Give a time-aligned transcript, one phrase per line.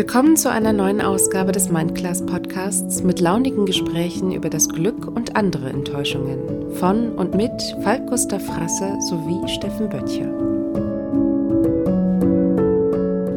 [0.00, 5.36] Willkommen zu einer neuen Ausgabe des Mindclass Podcasts mit launigen Gesprächen über das Glück und
[5.36, 7.52] andere Enttäuschungen von und mit
[7.82, 10.24] Falk Gustav Frasse sowie Steffen Böttcher.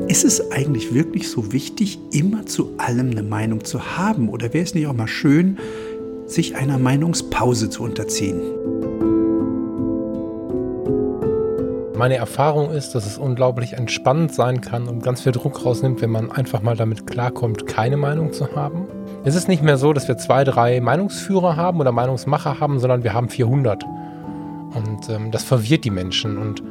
[0.08, 4.30] Ist es eigentlich wirklich so wichtig, immer zu allem eine Meinung zu haben?
[4.30, 5.58] Oder wäre es nicht auch mal schön,
[6.28, 8.40] sich einer Meinungspause zu unterziehen?
[12.04, 16.10] Meine Erfahrung ist, dass es unglaublich entspannend sein kann und ganz viel Druck rausnimmt, wenn
[16.10, 18.88] man einfach mal damit klarkommt, keine Meinung zu haben.
[19.24, 23.06] Es ist nicht mehr so, dass wir zwei, drei Meinungsführer haben oder Meinungsmacher haben, sondern
[23.06, 23.86] wir haben 400.
[23.86, 26.38] Und ähm, das verwirrt die Menschen.
[26.38, 26.62] Und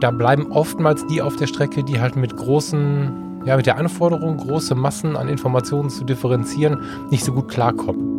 [0.00, 4.38] da bleiben oftmals die auf der Strecke, die halt mit großen, ja, mit der Anforderung,
[4.38, 8.09] große Massen an Informationen zu differenzieren, nicht so gut klarkommen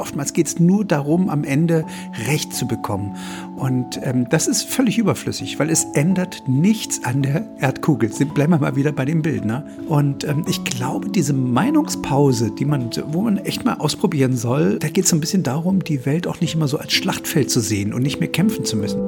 [0.00, 1.84] oftmals geht es nur darum, am Ende
[2.26, 3.16] Recht zu bekommen.
[3.56, 8.10] Und ähm, das ist völlig überflüssig, weil es ändert nichts an der Erdkugel.
[8.34, 9.44] Bleiben wir mal wieder bei dem Bild.
[9.44, 9.64] Ne?
[9.88, 14.88] Und ähm, ich glaube, diese Meinungspause, die man, wo man echt mal ausprobieren soll, da
[14.88, 17.60] geht es so ein bisschen darum, die Welt auch nicht immer so als Schlachtfeld zu
[17.60, 19.00] sehen und nicht mehr kämpfen zu müssen.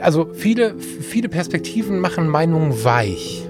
[0.00, 3.44] Also viele, viele Perspektiven machen Meinungen weich.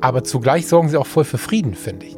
[0.00, 2.16] Aber zugleich sorgen sie auch voll für Frieden, finde ich.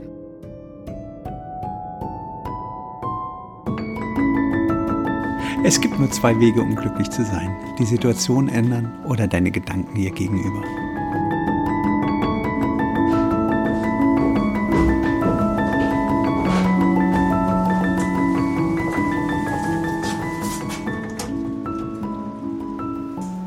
[5.63, 7.55] Es gibt nur zwei Wege, um glücklich zu sein.
[7.79, 10.63] Die Situation ändern oder deine Gedanken ihr gegenüber.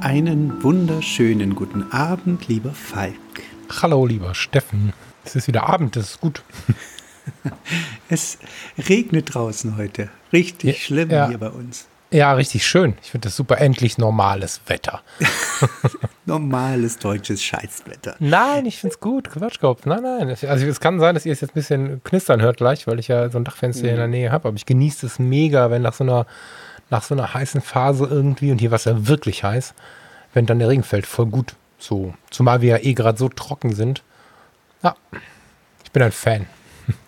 [0.02, 3.16] Einen wunderschönen guten Abend, lieber Falk.
[3.82, 4.94] Hallo, lieber Steffen.
[5.26, 6.44] Es ist wieder Abend, das ist gut.
[8.10, 8.38] es
[8.88, 10.10] regnet draußen heute.
[10.32, 11.28] Richtig ja, schlimm ja.
[11.28, 11.88] hier bei uns.
[12.14, 12.94] Ja, richtig schön.
[13.02, 13.58] Ich finde das super.
[13.58, 15.02] Endlich normales Wetter.
[16.26, 18.16] normales deutsches Scheißwetter.
[18.20, 19.32] Nein, ich finde es gut.
[19.32, 19.86] Quatschkopf.
[19.88, 20.30] Nein, nein.
[20.30, 23.08] Also es kann sein, dass ihr es jetzt ein bisschen knistern hört gleich, weil ich
[23.08, 23.90] ja so ein Dachfenster mhm.
[23.90, 24.48] in der Nähe habe.
[24.48, 26.28] Aber ich genieße es mega, wenn nach so einer
[26.92, 29.74] nach so einer heißen Phase irgendwie, und hier war es ja wirklich heiß,
[30.36, 31.56] wenn dann der Regen fällt, voll gut.
[31.80, 34.04] So, zumal wir ja eh gerade so trocken sind.
[34.84, 34.96] Ja,
[35.84, 36.46] ich bin ein Fan.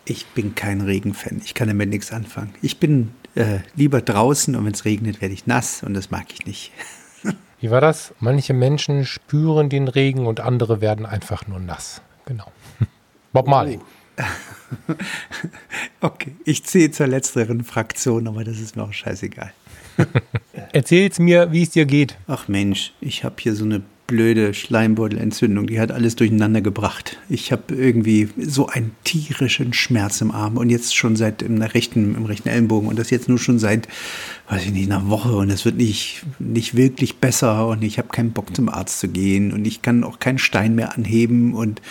[0.06, 1.42] Ich bin kein Regenfan.
[1.46, 2.56] Ich kann damit nichts anfangen.
[2.62, 6.26] Ich bin äh, lieber draußen und wenn es regnet, werde ich nass und das mag
[6.34, 6.72] ich nicht.
[7.60, 8.14] Wie war das?
[8.20, 12.02] Manche Menschen spüren den Regen und andere werden einfach nur nass.
[12.26, 12.52] Genau.
[13.32, 13.80] Bob Marley.
[13.80, 14.24] Oh.
[16.02, 19.52] okay, ich zähle zur letzteren Fraktion, aber das ist mir auch scheißegal.
[20.74, 22.18] Erzähl's mir, wie es dir geht.
[22.28, 27.18] Ach Mensch, ich habe hier so eine blöde Schleimbeutelentzündung, die hat alles durcheinander gebracht.
[27.28, 32.16] Ich habe irgendwie so einen tierischen Schmerz im Arm und jetzt schon seit im rechten,
[32.16, 33.88] im rechten Ellenbogen und das jetzt nur schon seit,
[34.50, 38.10] weiß ich nicht, einer Woche und es wird nicht, nicht wirklich besser und ich habe
[38.10, 41.82] keinen Bock zum Arzt zu gehen und ich kann auch keinen Stein mehr anheben und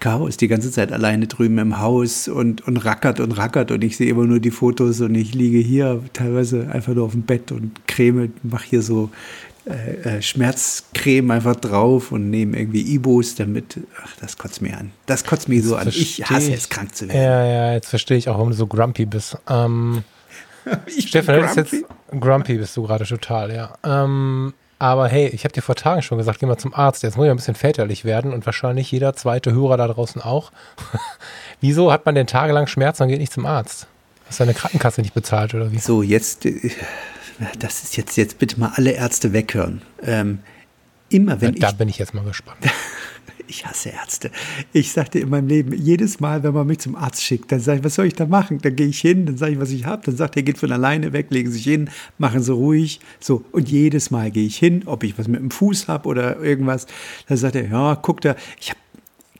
[0.00, 3.82] Caro ist die ganze Zeit alleine drüben im Haus und, und rackert und rackert und
[3.84, 7.22] ich sehe immer nur die Fotos und ich liege hier teilweise einfach nur auf dem
[7.22, 9.10] Bett und creme, mache hier so
[9.66, 13.78] äh, äh, Schmerzcreme einfach drauf und nehme irgendwie Ibos damit.
[14.02, 14.92] Ach, das kotzt mir an.
[15.06, 15.88] Das kotzt mir so an.
[15.88, 17.22] Ich hasse es, krank zu werden.
[17.22, 19.38] Ja, ja, jetzt verstehe ich auch, warum du so grumpy bist.
[19.48, 20.04] Ähm,
[20.98, 21.60] Stefan, grumpy?
[21.60, 21.74] jetzt
[22.20, 23.74] grumpy bist du gerade total, ja.
[23.82, 27.02] Ähm, aber hey, ich habe dir vor Tagen schon gesagt, geh mal zum Arzt.
[27.02, 30.52] Jetzt muss ich ein bisschen väterlich werden und wahrscheinlich jeder zweite Hörer da draußen auch.
[31.62, 33.86] Wieso hat man denn tagelang Schmerzen und geht nicht zum Arzt?
[34.26, 35.78] Hast du deine Krankenkasse nicht bezahlt oder wie?
[35.78, 36.70] So, jetzt, äh,
[37.58, 39.82] das ist jetzt, jetzt bitte mal alle Ärzte weghören.
[40.02, 40.38] Ähm,
[41.08, 41.60] immer wenn da ich.
[41.60, 42.58] Da bin ich jetzt mal gespannt.
[43.46, 44.30] ich hasse Ärzte.
[44.72, 47.78] Ich sagte in meinem Leben, jedes Mal, wenn man mich zum Arzt schickt, dann sage
[47.78, 48.58] ich, was soll ich da machen?
[48.58, 50.02] Dann gehe ich hin, dann sage ich, was ich habe.
[50.04, 53.00] Dann sagt er, geht von alleine weg, legen Sie sich hin, machen Sie ruhig.
[53.20, 56.40] So, und jedes Mal gehe ich hin, ob ich was mit dem Fuß habe oder
[56.40, 56.86] irgendwas.
[57.28, 58.80] Dann sagt er, ja, guckt er, ich habe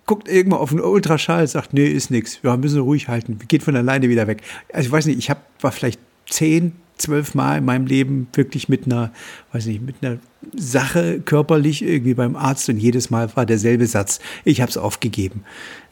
[0.07, 2.41] guckt irgendwann auf den Ultraschall, sagt, nee, ist nichts.
[2.43, 3.39] Ja, müssen Sie ruhig halten.
[3.49, 4.43] Geht von alleine wieder weg.
[4.73, 5.99] Also ich weiß nicht, ich habe war vielleicht
[6.29, 9.11] zehn, zwölf Mal in meinem Leben wirklich mit einer,
[9.53, 10.19] weiß nicht, mit einer
[10.55, 14.21] Sache körperlich irgendwie beim Arzt und jedes Mal war derselbe Satz.
[14.45, 15.45] Ich habe es aufgegeben.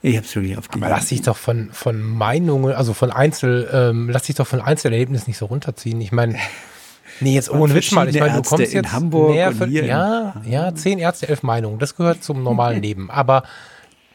[0.03, 0.85] Ich habe es wirklich aufgegeben.
[0.85, 4.61] Aber lass dich doch von, von Meinungen, also von Einzel, ähm, lass dich doch von
[4.61, 6.01] Einzelerlebnissen nicht so runterziehen.
[6.01, 6.37] Ich meine,
[7.21, 8.09] nee, jetzt ohne Witz mal.
[8.09, 11.79] Ich meine, du kommst jetzt in Hamburg näher für, ja, ja, zehn Ärzte, elf Meinungen.
[11.79, 13.11] Das gehört zum normalen Leben.
[13.11, 13.45] Aber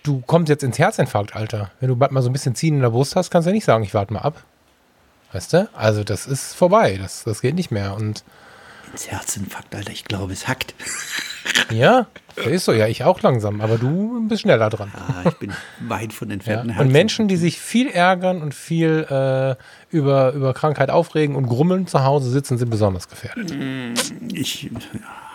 [0.03, 1.71] du kommst jetzt ins Herzinfarktalter.
[1.79, 3.53] Wenn du bald mal so ein bisschen Ziehen in der Brust hast, kannst du ja
[3.53, 4.43] nicht sagen, ich warte mal ab.
[5.33, 5.69] Weißt du?
[5.73, 6.97] Also das ist vorbei.
[6.97, 7.95] Das, das geht nicht mehr.
[7.95, 8.23] Und
[8.91, 10.73] ins Herzinfarkt, Alter, ich glaube, es hackt.
[11.71, 12.73] Ja, das ist so.
[12.73, 13.61] Ja, ich auch langsam.
[13.61, 14.91] Aber du bist schneller dran.
[14.93, 15.53] Ja, ich bin
[15.87, 16.71] weit von entfernt.
[16.71, 16.79] Ja.
[16.79, 19.55] Und Menschen, die sich viel ärgern und viel äh,
[19.95, 23.53] über, über Krankheit aufregen und grummeln zu Hause sitzen, sind besonders gefährdet.
[24.33, 24.69] Ich,
[25.03, 25.26] Ah,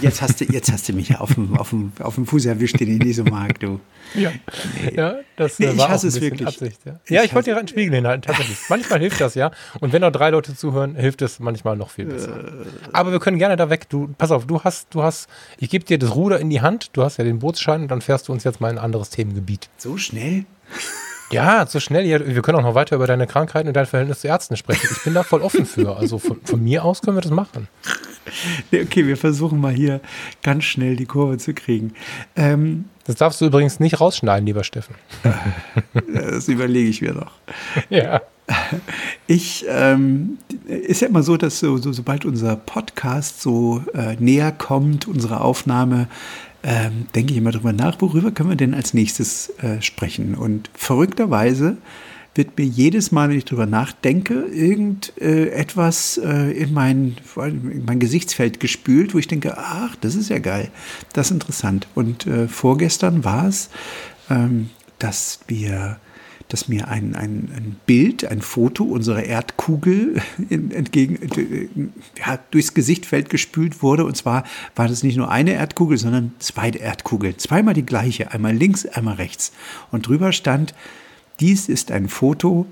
[0.00, 2.80] jetzt hast du, jetzt hast du mich auf dem, auf, dem, auf dem Fuß erwischt,
[2.80, 3.80] den ich nicht so mag, du.
[4.14, 4.30] Ja,
[4.82, 4.94] nee.
[4.96, 6.46] ja das nee, ich war hasse es wirklich.
[6.46, 7.00] Absicht, ja.
[7.04, 8.58] Ich ja, ich wollte dir einen Spiegel hinhalten, tatsächlich.
[8.68, 9.50] manchmal hilft das, ja.
[9.80, 12.36] Und wenn noch drei Leute zuhören, hilft es manchmal noch viel besser.
[12.36, 12.66] Äh.
[12.92, 13.88] Aber wir können gerne da weg.
[13.88, 15.28] Du, pass auf, du hast, du hast,
[15.58, 18.02] ich gebe dir das Ruder in die Hand, du hast ja den Bootsschein und dann
[18.02, 19.68] fährst du uns jetzt mal in ein anderes Themengebiet.
[19.78, 20.44] So schnell?
[21.32, 22.04] Ja, so schnell.
[22.04, 24.86] Wir können auch noch weiter über deine Krankheiten und dein Verhältnis zu Ärzten sprechen.
[24.92, 25.96] Ich bin da voll offen für.
[25.96, 27.68] Also von, von mir aus können wir das machen.
[28.72, 30.00] Okay, wir versuchen mal hier
[30.42, 31.92] ganz schnell die Kurve zu kriegen.
[32.36, 34.94] Ähm, das darfst du übrigens nicht rausschneiden, lieber Steffen.
[36.14, 37.32] das überlege ich mir noch.
[37.90, 38.22] Ja.
[39.26, 44.52] Ich, ähm, ist ja immer so, dass so, so sobald unser Podcast so äh, näher
[44.52, 46.08] kommt, unsere Aufnahme,
[46.62, 50.34] ähm, denke ich immer drüber nach, worüber können wir denn als nächstes äh, sprechen?
[50.34, 51.78] Und verrückterweise
[52.34, 58.00] wird mir jedes Mal, wenn ich drüber nachdenke, irgendetwas äh, äh, in, mein, in mein
[58.00, 60.70] Gesichtsfeld gespült, wo ich denke, ach, das ist ja geil,
[61.12, 61.88] das ist interessant.
[61.94, 63.68] Und äh, vorgestern war es,
[64.30, 65.98] ähm, dass wir
[66.48, 70.20] dass mir ein, ein, ein Bild, ein Foto unserer Erdkugel
[70.50, 71.68] entgegen, äh,
[72.18, 74.04] ja, durchs Gesichtfeld gespült wurde.
[74.04, 74.44] Und zwar
[74.76, 77.38] war das nicht nur eine Erdkugel, sondern zwei Erdkugeln.
[77.38, 79.52] Zweimal die gleiche, einmal links, einmal rechts.
[79.90, 80.74] Und drüber stand,
[81.40, 82.66] dies ist ein Foto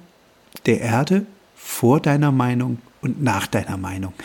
[0.67, 1.27] der Erde
[1.57, 4.13] vor deiner Meinung und nach deiner Meinung.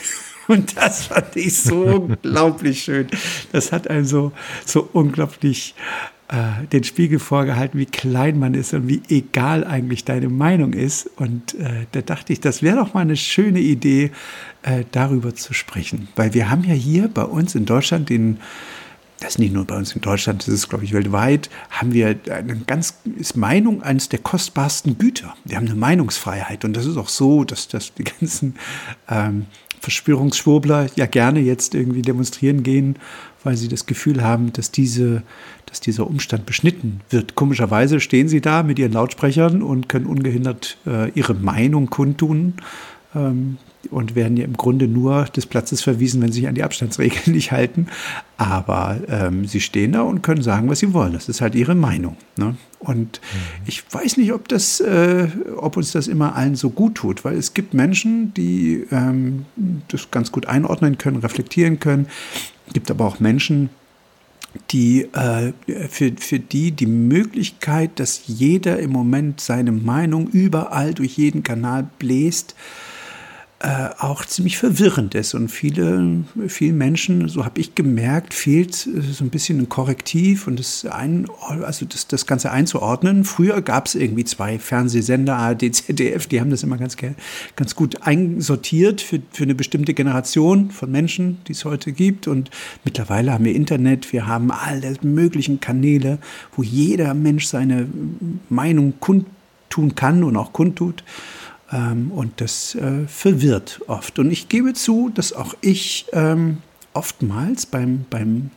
[0.48, 1.86] Und das fand ich so
[2.24, 3.08] unglaublich schön.
[3.52, 4.32] Das hat also
[4.64, 5.74] so unglaublich
[6.28, 11.10] äh, den Spiegel vorgehalten, wie klein man ist und wie egal eigentlich deine Meinung ist.
[11.18, 14.12] Und äh, da dachte ich, das wäre doch mal eine schöne Idee,
[14.64, 16.08] äh, darüber zu sprechen.
[16.16, 18.38] Weil wir haben ja hier bei uns in Deutschland den
[19.20, 22.16] das ist nicht nur bei uns in Deutschland, das ist, glaube ich, weltweit, haben wir
[22.30, 25.36] eine ganz, ist Meinung eines der kostbarsten Güter.
[25.46, 28.56] Wir haben eine Meinungsfreiheit und das ist auch so, dass, dass die ganzen
[29.10, 29.46] ähm,
[29.80, 32.98] Verschwörungsschwurbler ja gerne jetzt irgendwie demonstrieren gehen,
[33.44, 35.24] weil sie das Gefühl haben, dass diese
[35.76, 37.36] dass dieser Umstand beschnitten wird.
[37.36, 42.54] Komischerweise stehen sie da mit ihren Lautsprechern und können ungehindert äh, ihre Meinung kundtun
[43.14, 43.58] ähm,
[43.92, 47.22] und werden ja im Grunde nur des Platzes verwiesen, wenn sie sich an die Abstandsregeln
[47.36, 47.88] nicht halten.
[48.38, 51.14] Aber ähm, sie stehen da und können sagen, was sie wollen.
[51.14, 52.18] Das ist halt ihre Meinung.
[52.38, 52.56] Ne?
[52.80, 53.64] Und mhm.
[53.66, 55.28] ich weiß nicht, ob, das, äh,
[55.58, 59.46] ob uns das immer allen so gut tut, weil es gibt Menschen, die ähm,
[59.88, 62.08] das ganz gut einordnen können, reflektieren können.
[62.68, 63.70] Es gibt aber auch Menschen,
[64.72, 65.54] die, äh,
[65.90, 71.88] für, für die die Möglichkeit, dass jeder im Moment seine Meinung überall durch jeden Kanal
[72.00, 72.56] bläst,
[73.60, 75.34] äh, auch ziemlich verwirrend ist.
[75.34, 80.48] Und viele, vielen Menschen, so habe ich gemerkt, fehlt äh, so ein bisschen ein Korrektiv
[80.48, 81.28] und das, ein,
[81.64, 83.24] also das, das Ganze einzuordnen.
[83.24, 86.98] Früher gab es irgendwie zwei Fernsehsender, ARD, ZDF, die haben das immer ganz,
[87.56, 92.28] ganz gut einsortiert für, für eine bestimmte Generation von Menschen, die es heute gibt.
[92.28, 92.52] Und
[92.84, 96.20] mittlerweile haben wir Internet, wir haben alle möglichen Kanäle,
[96.58, 97.88] wo jeder Mensch seine
[98.50, 101.06] Meinung kundtun kann und auch kundtut.
[101.72, 104.20] Ähm, und das äh, verwirrt oft.
[104.20, 106.58] Und ich gebe zu, dass auch ich ähm,
[106.94, 108.52] oftmals beim, beim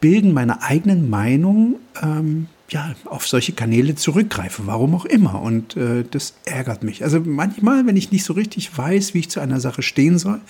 [0.00, 5.42] Bilden meiner eigenen Meinung ähm, ja, auf solche Kanäle zurückgreife, warum auch immer.
[5.42, 7.04] Und äh, das ärgert mich.
[7.04, 10.40] Also manchmal, wenn ich nicht so richtig weiß, wie ich zu einer Sache stehen soll,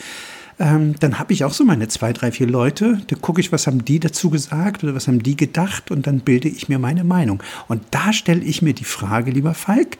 [0.58, 3.00] ähm, dann habe ich auch so meine zwei, drei, vier Leute.
[3.09, 6.21] Da gucke ich, was haben die dazu gesagt oder was haben die gedacht und dann
[6.21, 7.42] bilde ich mir meine Meinung.
[7.66, 9.99] Und da stelle ich mir die Frage, lieber Falk,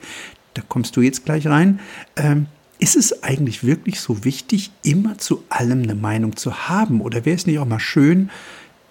[0.55, 1.79] da kommst du jetzt gleich rein.
[2.15, 2.47] Ähm,
[2.79, 7.01] ist es eigentlich wirklich so wichtig, immer zu allem eine Meinung zu haben?
[7.01, 8.29] Oder wäre es nicht auch mal schön,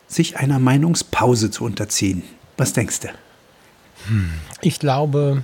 [0.07, 2.23] sich einer Meinungspause zu unterziehen?
[2.57, 3.09] Was denkst du?
[4.07, 4.31] Hm.
[4.63, 5.43] Ich glaube,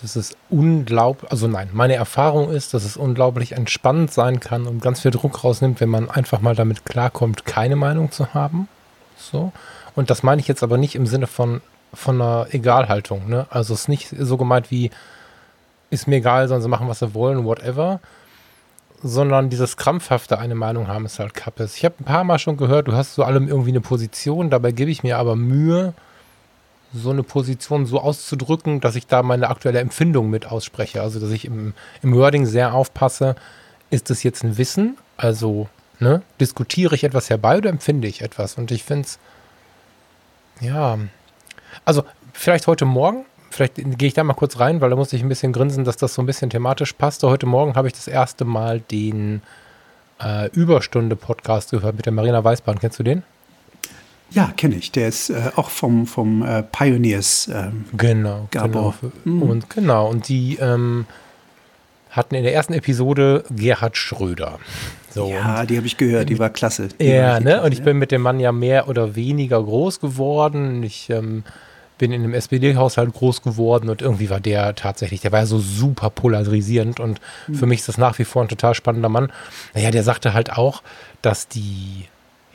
[0.00, 4.82] dass es unglaublich, also nein, meine Erfahrung ist, dass es unglaublich entspannend sein kann und
[4.82, 8.68] ganz viel Druck rausnimmt, wenn man einfach mal damit klarkommt, keine Meinung zu haben.
[9.16, 9.52] So.
[9.94, 11.60] Und das meine ich jetzt aber nicht im Sinne von,
[11.94, 13.28] von einer Egalhaltung.
[13.28, 13.46] Ne?
[13.50, 14.90] Also es ist nicht so gemeint wie,
[15.92, 18.00] ist mir egal, sollen sie machen, was sie wollen, whatever.
[19.02, 21.76] Sondern dieses krampfhafte eine Meinung haben ist halt Kappes.
[21.76, 24.72] Ich habe ein paar Mal schon gehört, du hast zu allem irgendwie eine Position, dabei
[24.72, 25.92] gebe ich mir aber Mühe,
[26.94, 31.02] so eine Position so auszudrücken, dass ich da meine aktuelle Empfindung mit ausspreche.
[31.02, 33.34] Also, dass ich im, im Wording sehr aufpasse,
[33.90, 34.96] ist das jetzt ein Wissen?
[35.16, 35.68] Also,
[36.00, 38.56] ne, diskutiere ich etwas herbei oder empfinde ich etwas?
[38.56, 39.18] Und ich finde es,
[40.60, 40.98] ja,
[41.84, 45.22] also vielleicht heute Morgen vielleicht gehe ich da mal kurz rein, weil da muss ich
[45.22, 47.22] ein bisschen grinsen, dass das so ein bisschen thematisch passt.
[47.22, 49.42] Heute Morgen habe ich das erste Mal den
[50.22, 52.78] äh, Überstunde-Podcast gehört mit der Marina Weißbahn.
[52.78, 53.22] Kennst du den?
[54.30, 54.92] Ja, kenne ich.
[54.92, 57.50] Der ist äh, auch vom, vom äh, Pioneers.
[57.52, 58.94] Ähm, genau, genau.
[59.24, 59.42] Mhm.
[59.42, 60.08] Und genau.
[60.08, 61.06] Und die ähm,
[62.10, 64.58] hatten in der ersten Episode Gerhard Schröder.
[65.10, 66.88] So, ja, die habe ich gehört, die war klasse.
[66.88, 67.50] Die ja, war ne?
[67.50, 67.84] klasse, und ich ja.
[67.84, 70.82] bin mit dem Mann ja mehr oder weniger groß geworden.
[70.82, 71.44] Ich ähm,
[72.02, 75.60] bin in einem SPD-Haushalt groß geworden und irgendwie war der tatsächlich, der war ja so
[75.60, 77.54] super polarisierend und Hm.
[77.54, 79.30] für mich ist das nach wie vor ein total spannender Mann.
[79.72, 80.82] Naja, der sagte halt auch,
[81.22, 82.06] dass die,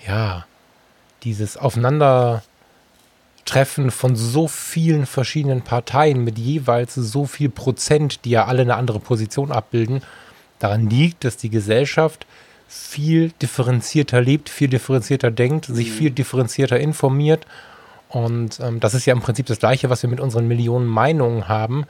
[0.05, 0.45] ja,
[1.23, 2.41] dieses Aufeinandertreffen
[3.89, 8.99] von so vielen verschiedenen Parteien mit jeweils so viel Prozent, die ja alle eine andere
[8.99, 10.01] Position abbilden,
[10.59, 12.27] daran liegt, dass die Gesellschaft
[12.67, 17.47] viel differenzierter lebt, viel differenzierter denkt, sich viel differenzierter informiert.
[18.09, 21.47] Und ähm, das ist ja im Prinzip das Gleiche, was wir mit unseren Millionen Meinungen
[21.47, 21.85] haben.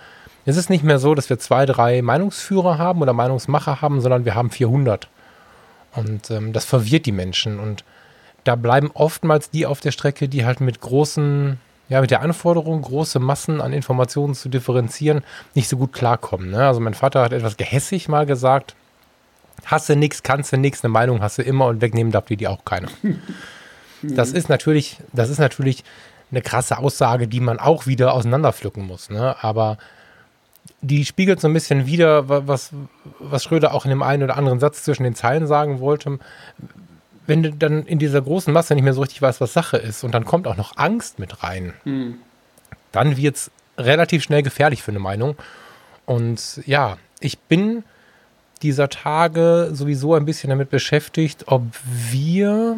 [0.45, 4.25] Es ist nicht mehr so, dass wir zwei, drei Meinungsführer haben oder Meinungsmacher haben, sondern
[4.25, 5.07] wir haben 400.
[5.95, 7.59] Und ähm, das verwirrt die Menschen.
[7.59, 7.83] Und
[8.43, 11.59] da bleiben oftmals die auf der Strecke, die halt mit großen,
[11.89, 16.51] ja, mit der Anforderung, große Massen an Informationen zu differenzieren, nicht so gut klarkommen.
[16.51, 16.65] Ne?
[16.65, 18.75] Also mein Vater hat etwas gehässig mal gesagt,
[19.65, 22.47] hasse nix, kannst du nix, eine Meinung hast du immer und wegnehmen darf die die
[22.47, 22.88] auch keiner.
[24.03, 25.83] Das ist natürlich, das ist natürlich
[26.31, 29.10] eine krasse Aussage, die man auch wieder auseinanderpflücken muss.
[29.10, 29.36] Ne?
[29.41, 29.77] Aber
[30.81, 32.72] die spiegelt so ein bisschen wider, wa- was,
[33.19, 36.19] was Schröder auch in dem einen oder anderen Satz zwischen den Zeilen sagen wollte.
[37.25, 40.03] Wenn du dann in dieser großen Masse nicht mehr so richtig weißt, was Sache ist
[40.03, 41.74] und dann kommt auch noch Angst mit rein,
[42.91, 45.36] dann wird es relativ schnell gefährlich für eine Meinung.
[46.05, 47.84] Und ja, ich bin
[48.62, 51.63] dieser Tage sowieso ein bisschen damit beschäftigt, ob
[52.12, 52.77] wir,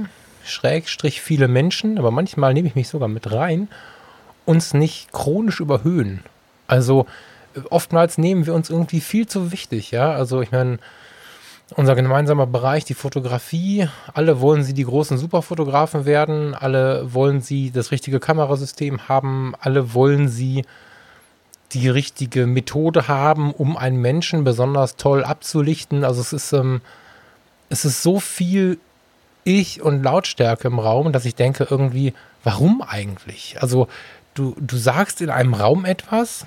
[0.51, 3.67] Schrägstrich viele Menschen, aber manchmal nehme ich mich sogar mit rein,
[4.45, 6.23] uns nicht chronisch überhöhen.
[6.67, 7.05] Also
[7.55, 10.11] äh, oftmals nehmen wir uns irgendwie viel zu wichtig, ja.
[10.11, 10.79] Also ich meine,
[11.75, 17.71] unser gemeinsamer Bereich, die Fotografie, alle wollen sie die großen Superfotografen werden, alle wollen sie
[17.71, 20.63] das richtige Kamerasystem haben, alle wollen sie
[21.73, 26.03] die richtige Methode haben, um einen Menschen besonders toll abzulichten.
[26.03, 26.81] Also es ist, ähm,
[27.69, 28.79] es ist so viel
[29.43, 33.57] Ich und Lautstärke im Raum, dass ich denke irgendwie, warum eigentlich?
[33.61, 33.87] Also
[34.33, 36.45] du, du sagst in einem Raum etwas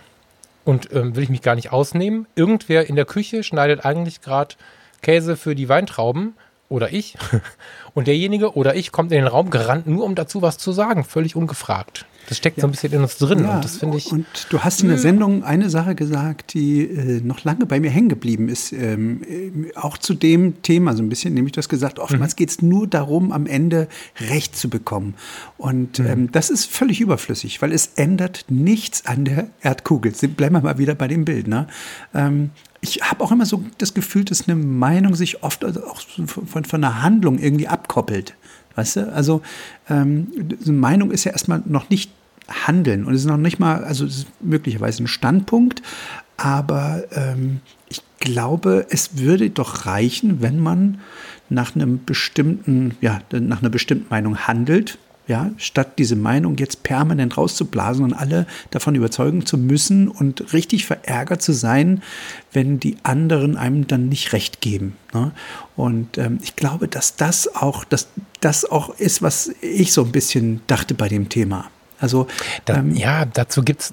[0.65, 2.27] und ähm, will ich mich gar nicht ausnehmen.
[2.35, 4.55] Irgendwer in der Küche schneidet eigentlich gerade
[5.01, 6.35] Käse für die Weintrauben
[6.73, 7.17] oder ich.
[7.95, 11.05] Und derjenige oder ich kommt in den Raum gerannt, nur um dazu was zu sagen,
[11.05, 12.07] völlig ungefragt.
[12.29, 14.11] Das steckt so ein bisschen in uns drin Ja, und das finde ich.
[14.11, 17.91] Und du hast in der Sendung eine Sache gesagt, die äh, noch lange bei mir
[17.91, 18.73] hängen geblieben ist.
[18.73, 22.51] Ähm, äh, auch zu dem Thema so ein bisschen, nämlich du hast gesagt, oftmals geht
[22.51, 23.89] es nur darum, am Ende
[24.31, 25.15] Recht zu bekommen.
[25.59, 30.13] Und ähm, das ist völlig überflüssig, weil es ändert nichts an der Erdkugel.
[30.13, 31.49] Bleiben wir mal wieder bei dem Bild.
[31.49, 31.67] Ne?
[32.15, 32.51] Ähm,
[32.83, 36.27] ich habe auch immer so das Gefühl, dass eine Meinung sich oft also auch so
[36.27, 38.35] von, von einer Handlung irgendwie abkoppelt.
[38.75, 39.13] Weißt du?
[39.13, 39.41] Also
[39.89, 40.27] ähm,
[40.63, 42.11] eine Meinung ist ja erstmal noch nicht
[42.49, 45.81] Handeln und es ist noch nicht mal, also es ist möglicherweise ein Standpunkt,
[46.37, 51.01] aber ähm, ich glaube, es würde doch reichen, wenn man
[51.49, 54.99] nach einem bestimmten, ja, nach einer bestimmten Meinung handelt,
[55.29, 60.85] ja, statt diese Meinung jetzt permanent rauszublasen und alle davon überzeugen zu müssen und richtig
[60.87, 62.03] verärgert zu sein,
[62.53, 64.97] wenn die anderen einem dann nicht recht geben.
[65.15, 65.33] Ne?
[65.77, 68.09] Und ähm, ich glaube, dass das auch, dass
[68.41, 71.71] das auch ist, was ich so ein bisschen dachte bei dem Thema.
[72.01, 72.27] Also
[72.65, 73.93] Da, ähm, ja, dazu gibt es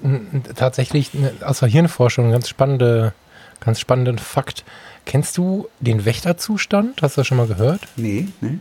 [0.56, 1.10] tatsächlich
[1.42, 3.14] aus der Hirnforschung einen ganz, spannende,
[3.60, 4.64] ganz spannenden Fakt.
[5.06, 7.02] Kennst du den Wächterzustand?
[7.02, 7.80] Hast du das schon mal gehört?
[7.96, 8.58] nee, nee.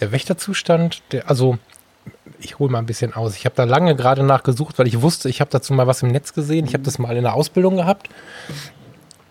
[0.00, 1.58] Der Wächterzustand, der, also
[2.40, 3.36] ich hole mal ein bisschen aus.
[3.36, 6.08] Ich habe da lange gerade nachgesucht, weil ich wusste, ich habe dazu mal was im
[6.08, 6.66] Netz gesehen.
[6.66, 8.08] Ich habe das mal in der Ausbildung gehabt.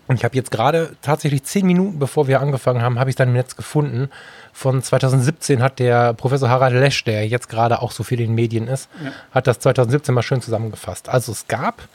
[0.06, 3.28] Und ich habe jetzt gerade tatsächlich zehn Minuten, bevor wir angefangen haben, habe ich dann
[3.28, 4.10] im Netz gefunden.
[4.52, 8.34] Von 2017 hat der Professor Harald Lesch, der jetzt gerade auch so viel in den
[8.34, 8.90] Medien ist,
[9.30, 11.08] hat das 2017 mal schön zusammengefasst.
[11.08, 11.88] Also es gab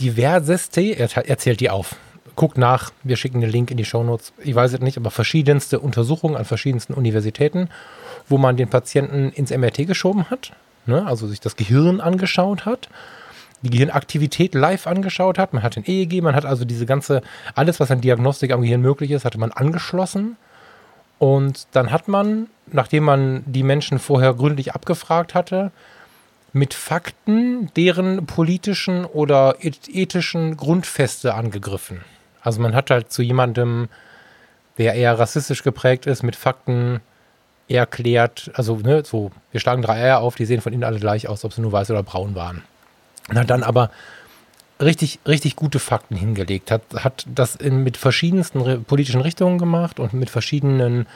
[0.00, 1.96] diverseste, er, er zählt die auf.
[2.34, 4.32] Guckt nach, wir schicken den Link in die Shownotes.
[4.42, 7.70] Ich weiß es nicht, aber verschiedenste Untersuchungen an verschiedensten Universitäten,
[8.28, 10.52] wo man den Patienten ins MRT geschoben hat,
[10.86, 12.88] ne, also sich das Gehirn angeschaut hat,
[13.62, 15.52] die Gehirnaktivität live angeschaut hat.
[15.52, 17.22] Man hat den EEG, man hat also diese ganze,
[17.54, 20.36] alles, was an Diagnostik am Gehirn möglich ist, hatte man angeschlossen.
[21.18, 25.70] Und dann hat man, nachdem man die Menschen vorher gründlich abgefragt hatte,
[26.52, 32.02] mit Fakten deren politischen oder eth- ethischen Grundfeste angegriffen.
[32.42, 33.88] Also man hat halt zu jemandem,
[34.78, 37.00] der eher rassistisch geprägt ist, mit Fakten
[37.68, 41.28] erklärt, also ne, so, wir schlagen drei Eier auf, die sehen von innen alle gleich
[41.28, 42.62] aus, ob sie nur weiß oder braun waren.
[43.34, 43.90] Hat dann aber
[44.80, 50.12] richtig, richtig gute Fakten hingelegt, hat, hat das in, mit verschiedensten politischen Richtungen gemacht und
[50.12, 51.06] mit verschiedenen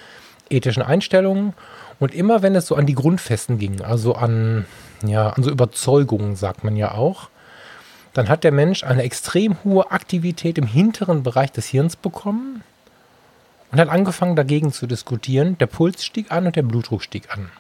[0.49, 1.55] ethischen Einstellungen.
[1.99, 4.65] Und immer wenn es so an die Grundfesten ging, also an,
[5.05, 7.29] ja, an so Überzeugungen, sagt man ja auch,
[8.15, 12.65] dann hat der Mensch eine extrem hohe Aktivität im hinteren Bereich des Hirns bekommen.
[13.71, 15.59] Und hat angefangen dagegen zu diskutieren.
[15.59, 17.51] Der Puls stieg an und der Blutdruck stieg an.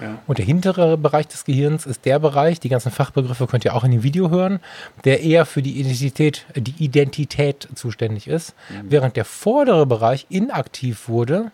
[0.00, 0.18] Ja.
[0.26, 3.82] Und der hintere Bereich des Gehirns ist der Bereich, die ganzen Fachbegriffe könnt ihr auch
[3.82, 4.60] in dem Video hören,
[5.04, 8.90] der eher für die Identität, die Identität zuständig ist, mhm.
[8.90, 11.50] während der vordere Bereich inaktiv wurde,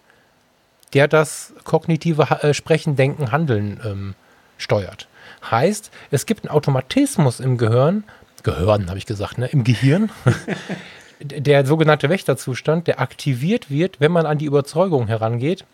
[0.92, 4.14] der das kognitive äh, Sprechen, Denken, Handeln ähm,
[4.59, 5.09] steuert.
[5.50, 8.04] Heißt, es gibt einen Automatismus im Gehirn,
[8.42, 10.11] Gehirn habe ich gesagt, ne, im Gehirn,
[11.21, 15.64] der sogenannte Wächterzustand, der aktiviert wird, wenn man an die Überzeugung herangeht,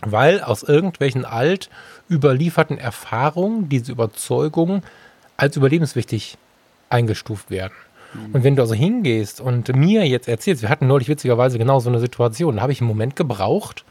[0.00, 1.70] weil aus irgendwelchen alt
[2.10, 4.82] überlieferten Erfahrungen diese Überzeugungen
[5.36, 6.36] als überlebenswichtig
[6.90, 7.72] eingestuft werden.
[8.14, 8.34] Mhm.
[8.34, 11.88] Und wenn du also hingehst und mir jetzt erzählst, wir hatten neulich witzigerweise genau so
[11.88, 13.84] eine Situation, da habe ich einen Moment gebraucht,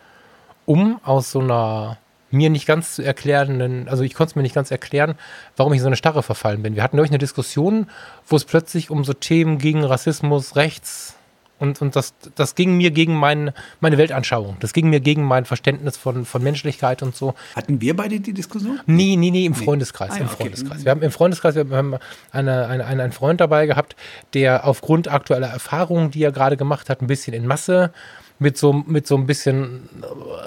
[0.66, 1.98] um aus so einer
[2.36, 5.16] mir nicht ganz zu erklärenden, also ich konnte es mir nicht ganz erklären,
[5.58, 6.76] warum ich in so eine Starre verfallen bin.
[6.76, 7.88] Wir hatten neulich eine Diskussion,
[8.28, 11.16] wo es plötzlich um so Themen ging, Rassismus, Rechts,
[11.58, 14.58] und, und das, das ging mir gegen mein, meine Weltanschauung.
[14.60, 17.34] Das ging mir gegen mein Verständnis von, von Menschlichkeit und so.
[17.56, 18.80] Hatten wir beide die Diskussion?
[18.86, 19.64] Nee, nee, nee, im nee.
[19.64, 20.12] Freundeskreis.
[20.12, 20.36] Ah, Im okay.
[20.36, 20.84] Freundeskreis.
[20.84, 21.96] Wir haben im Freundeskreis, wir haben
[22.32, 23.96] eine, eine, einen Freund dabei gehabt,
[24.34, 27.94] der aufgrund aktueller Erfahrungen, die er gerade gemacht hat, ein bisschen in Masse
[28.40, 29.90] mit so, mit so ein bisschen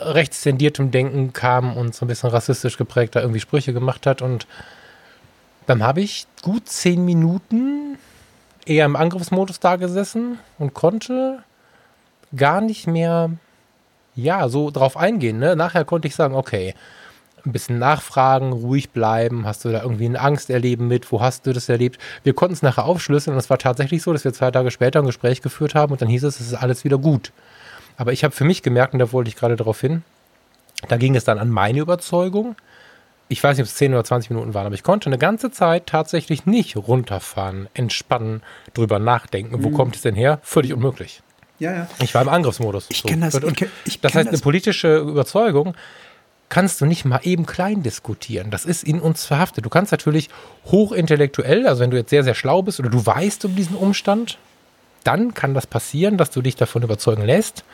[0.01, 4.23] rechtstendiertem Denken kam und so ein bisschen rassistisch geprägt da irgendwie Sprüche gemacht hat.
[4.23, 4.47] Und
[5.67, 7.99] dann habe ich gut zehn Minuten
[8.67, 11.43] eher im Angriffsmodus da gesessen und konnte
[12.37, 13.31] gar nicht mehr,
[14.15, 15.39] ja, so drauf eingehen.
[15.39, 15.57] Ne?
[15.57, 16.75] Nachher konnte ich sagen, okay,
[17.47, 19.47] ein bisschen nachfragen, ruhig bleiben.
[19.47, 21.11] Hast du da irgendwie ein Angsterleben mit?
[21.11, 21.99] Wo hast du das erlebt?
[22.23, 25.01] Wir konnten es nachher aufschlüsseln und es war tatsächlich so, dass wir zwei Tage später
[25.01, 27.33] ein Gespräch geführt haben und dann hieß es, es ist alles wieder gut.
[27.99, 30.05] Aber ich habe für mich gemerkt, und da wollte ich gerade darauf hin,
[30.89, 32.55] da ging es dann an meine Überzeugung,
[33.29, 35.51] ich weiß nicht, ob es 10 oder 20 Minuten waren, aber ich konnte eine ganze
[35.51, 39.63] Zeit tatsächlich nicht runterfahren, entspannen, drüber nachdenken.
[39.63, 39.75] Wo mhm.
[39.75, 40.39] kommt es denn her?
[40.43, 41.21] Völlig unmöglich.
[41.59, 41.89] Ja, ja.
[42.01, 42.87] Ich war im Angriffsmodus.
[42.89, 43.09] Ich so.
[43.09, 43.35] kenne das.
[43.35, 44.35] Und ich, ich das heißt, das.
[44.35, 45.75] eine politische Überzeugung
[46.49, 48.51] kannst du nicht mal eben klein diskutieren.
[48.51, 49.67] Das ist in uns verhaftet.
[49.67, 50.31] Du kannst natürlich
[50.67, 54.39] hochintellektuell, also wenn du jetzt sehr, sehr schlau bist oder du weißt um diesen Umstand,
[55.05, 57.65] dann kann das passieren, dass du dich davon überzeugen lässt.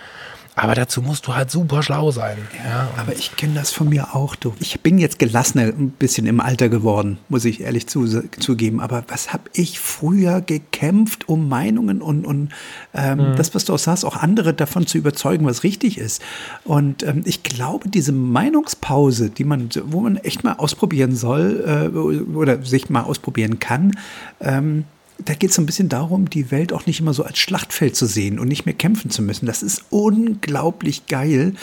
[0.57, 2.37] Aber dazu musst du halt super schlau sein.
[2.65, 4.37] Ja, aber ich kenne das von mir auch.
[4.37, 4.55] Du.
[4.61, 8.07] Ich bin jetzt gelassener ein bisschen im Alter geworden, muss ich ehrlich zu,
[8.39, 8.81] zugeben.
[8.81, 12.51] Aber was habe ich früher gekämpft, um Meinungen und, und
[12.95, 13.37] ähm, mhm.
[13.37, 16.23] das, was du auch sagst, auch andere davon zu überzeugen, was richtig ist.
[16.63, 21.97] Und ähm, ich glaube, diese Meinungspause, die man, wo man echt mal ausprobieren soll äh,
[21.99, 23.99] oder sich mal ausprobieren kann,
[24.41, 24.85] ähm,
[25.19, 27.95] da geht es so ein bisschen darum, die Welt auch nicht immer so als Schlachtfeld
[27.97, 29.47] zu sehen und nicht mehr kämpfen zu müssen.
[29.47, 31.55] Das ist unglaublich geil.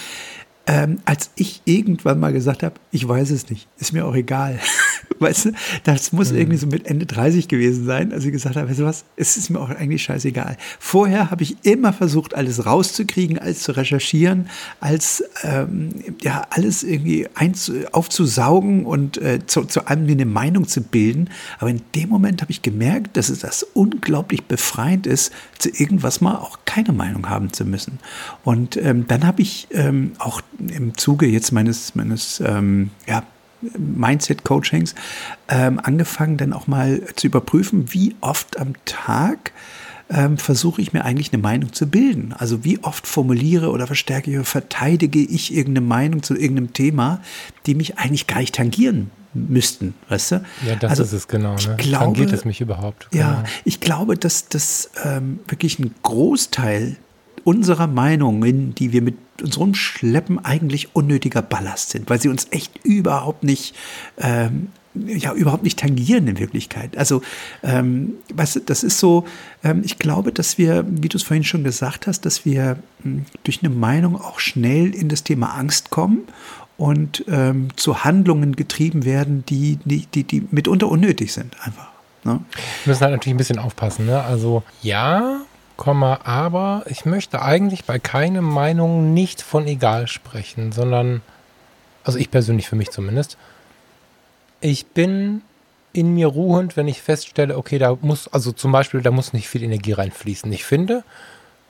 [0.67, 4.59] Ähm, als ich irgendwann mal gesagt habe, ich weiß es nicht, ist mir auch egal.
[5.19, 5.51] weißt du,
[5.83, 6.39] das muss mhm.
[6.39, 9.37] irgendwie so mit Ende 30 gewesen sein, als ich gesagt habe, weißt du was, es
[9.37, 10.57] ist mir auch eigentlich scheißegal.
[10.79, 15.89] Vorher habe ich immer versucht, alles rauszukriegen, alles zu recherchieren, als ähm,
[16.21, 21.29] ja alles irgendwie einzu aufzusaugen und äh, zu, zu einem eine Meinung zu bilden.
[21.59, 26.21] Aber in dem Moment habe ich gemerkt, dass es das unglaublich befreiend ist, zu irgendwas
[26.21, 27.99] mal auch keine Meinung haben zu müssen.
[28.43, 33.23] Und ähm, dann habe ich ähm, auch im Zuge jetzt meines, meines ähm, ja,
[33.77, 34.95] Mindset-Coachings
[35.47, 39.51] ähm, angefangen, dann auch mal zu überprüfen, wie oft am Tag
[40.09, 42.33] ähm, versuche ich mir eigentlich eine Meinung zu bilden.
[42.37, 47.21] Also wie oft formuliere oder verstärke oder verteidige ich irgendeine Meinung zu irgendeinem Thema,
[47.65, 50.43] die mich eigentlich gar nicht tangieren müssten, weißt du?
[50.67, 51.55] Ja, das also, ist es genau.
[51.55, 51.75] Ne?
[51.77, 53.07] Glaube, Tangiert es mich überhaupt?
[53.11, 53.23] Genau.
[53.23, 56.97] Ja, ich glaube, dass das ähm, wirklich ein Großteil
[57.43, 62.85] unserer Meinungen, die wir mit uns rumschleppen, eigentlich unnötiger Ballast sind, weil sie uns echt
[62.85, 63.75] überhaupt nicht
[64.17, 66.97] ähm, ja überhaupt nicht tangieren in Wirklichkeit.
[66.97, 67.21] Also,
[67.63, 69.25] ähm, weißt du, das ist so,
[69.63, 73.25] ähm, ich glaube, dass wir, wie du es vorhin schon gesagt hast, dass wir ähm,
[73.43, 76.23] durch eine Meinung auch schnell in das Thema Angst kommen
[76.77, 81.89] und ähm, zu Handlungen getrieben werden, die, die, die, die mitunter unnötig sind, einfach.
[82.23, 82.39] Ne?
[82.83, 84.05] Wir müssen halt natürlich ein bisschen aufpassen.
[84.07, 84.21] Ne?
[84.21, 85.41] Also, ja,
[85.87, 91.21] aber ich möchte eigentlich bei keiner Meinung nicht von egal sprechen, sondern,
[92.03, 93.37] also ich persönlich für mich zumindest,
[94.59, 95.41] ich bin
[95.93, 99.49] in mir ruhend, wenn ich feststelle, okay, da muss, also zum Beispiel, da muss nicht
[99.49, 100.51] viel Energie reinfließen.
[100.53, 101.03] Ich finde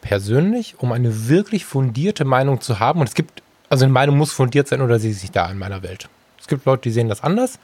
[0.02, 4.32] persönlich, um eine wirklich fundierte Meinung zu haben, und es gibt, also eine Meinung muss
[4.32, 6.10] fundiert sein oder sie ist nicht da in meiner Welt.
[6.39, 7.60] Es gibt Leute, die sehen das anders.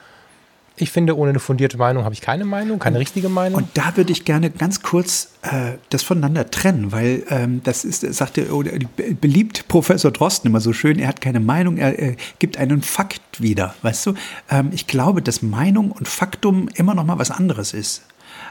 [0.80, 3.58] Ich finde, ohne eine fundierte Meinung habe ich keine Meinung, keine richtige Meinung.
[3.58, 8.02] Und da würde ich gerne ganz kurz äh, das voneinander trennen, weil ähm, das ist,
[8.14, 8.72] sagte oder
[9.20, 13.42] beliebt Professor Drosten immer so schön, er hat keine Meinung, er äh, gibt einen Fakt
[13.42, 14.14] wieder, weißt du?
[14.52, 18.04] Ähm, ich glaube, dass Meinung und Faktum immer noch mal was anderes ist.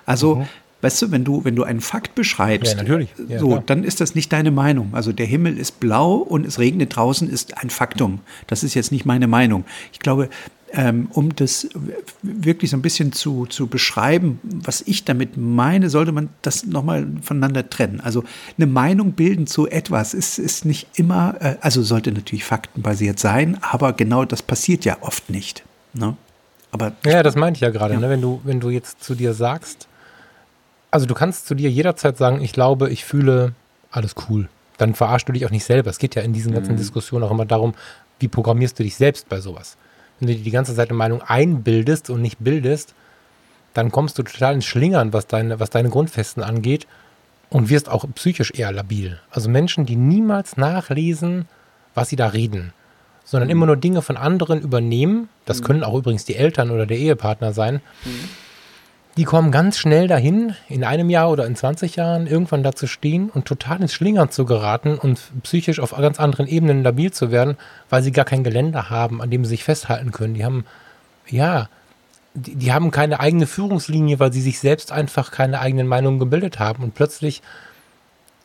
[0.04, 0.46] Also mhm.
[0.82, 3.08] Weißt du, wenn du, wenn du einen Fakt beschreibst, Ja, natürlich.
[3.28, 3.62] Ja, so, klar.
[3.64, 4.90] dann ist das nicht deine Meinung.
[4.92, 8.20] Also der Himmel ist blau und es regnet draußen ist ein Faktum.
[8.46, 9.64] Das ist jetzt nicht meine Meinung.
[9.92, 10.28] Ich glaube,
[11.12, 11.68] um das
[12.22, 17.06] wirklich so ein bisschen zu, zu beschreiben, was ich damit meine, sollte man das nochmal
[17.22, 18.00] voneinander trennen.
[18.00, 18.24] Also
[18.58, 23.58] eine Meinung bilden zu etwas ist, ist nicht immer, äh, also sollte natürlich faktenbasiert sein,
[23.62, 25.62] aber genau das passiert ja oft nicht.
[25.94, 26.16] Ne?
[26.72, 28.00] Aber Ja, das meinte ich ja gerade, Ja.
[28.00, 28.10] ne?
[28.10, 29.86] wenn, du, wenn du jetzt zu dir sagst,
[30.90, 33.52] also du kannst zu dir jederzeit sagen, ich glaube, ich fühle
[33.90, 34.48] alles cool.
[34.78, 35.90] Dann verarschst du dich auch nicht selber.
[35.90, 36.78] Es geht ja in diesen ganzen Mhm.
[36.78, 37.74] Diskussionen auch immer darum,
[38.18, 39.76] wie programmierst du dich selbst bei sowas.
[40.18, 42.94] Wenn du dir die ganze Zeit eine Meinung einbildest und nicht bildest,
[43.74, 46.86] dann kommst du total ins Schlingern, was deine, was deine Grundfesten angeht
[47.50, 49.20] und wirst auch psychisch eher labil.
[49.30, 51.46] Also Menschen, die niemals nachlesen,
[51.94, 52.72] was sie da reden,
[53.24, 56.98] sondern immer nur Dinge von anderen übernehmen, das können auch übrigens die Eltern oder der
[56.98, 57.80] Ehepartner sein,
[59.16, 62.86] die kommen ganz schnell dahin, in einem Jahr oder in 20 Jahren irgendwann da zu
[62.86, 67.30] stehen und total ins Schlingern zu geraten und psychisch auf ganz anderen Ebenen labil zu
[67.30, 67.56] werden,
[67.88, 70.34] weil sie gar kein Geländer haben, an dem sie sich festhalten können.
[70.34, 70.66] Die haben,
[71.28, 71.70] ja,
[72.34, 76.58] die, die haben keine eigene Führungslinie, weil sie sich selbst einfach keine eigenen Meinungen gebildet
[76.58, 76.84] haben.
[76.84, 77.40] Und plötzlich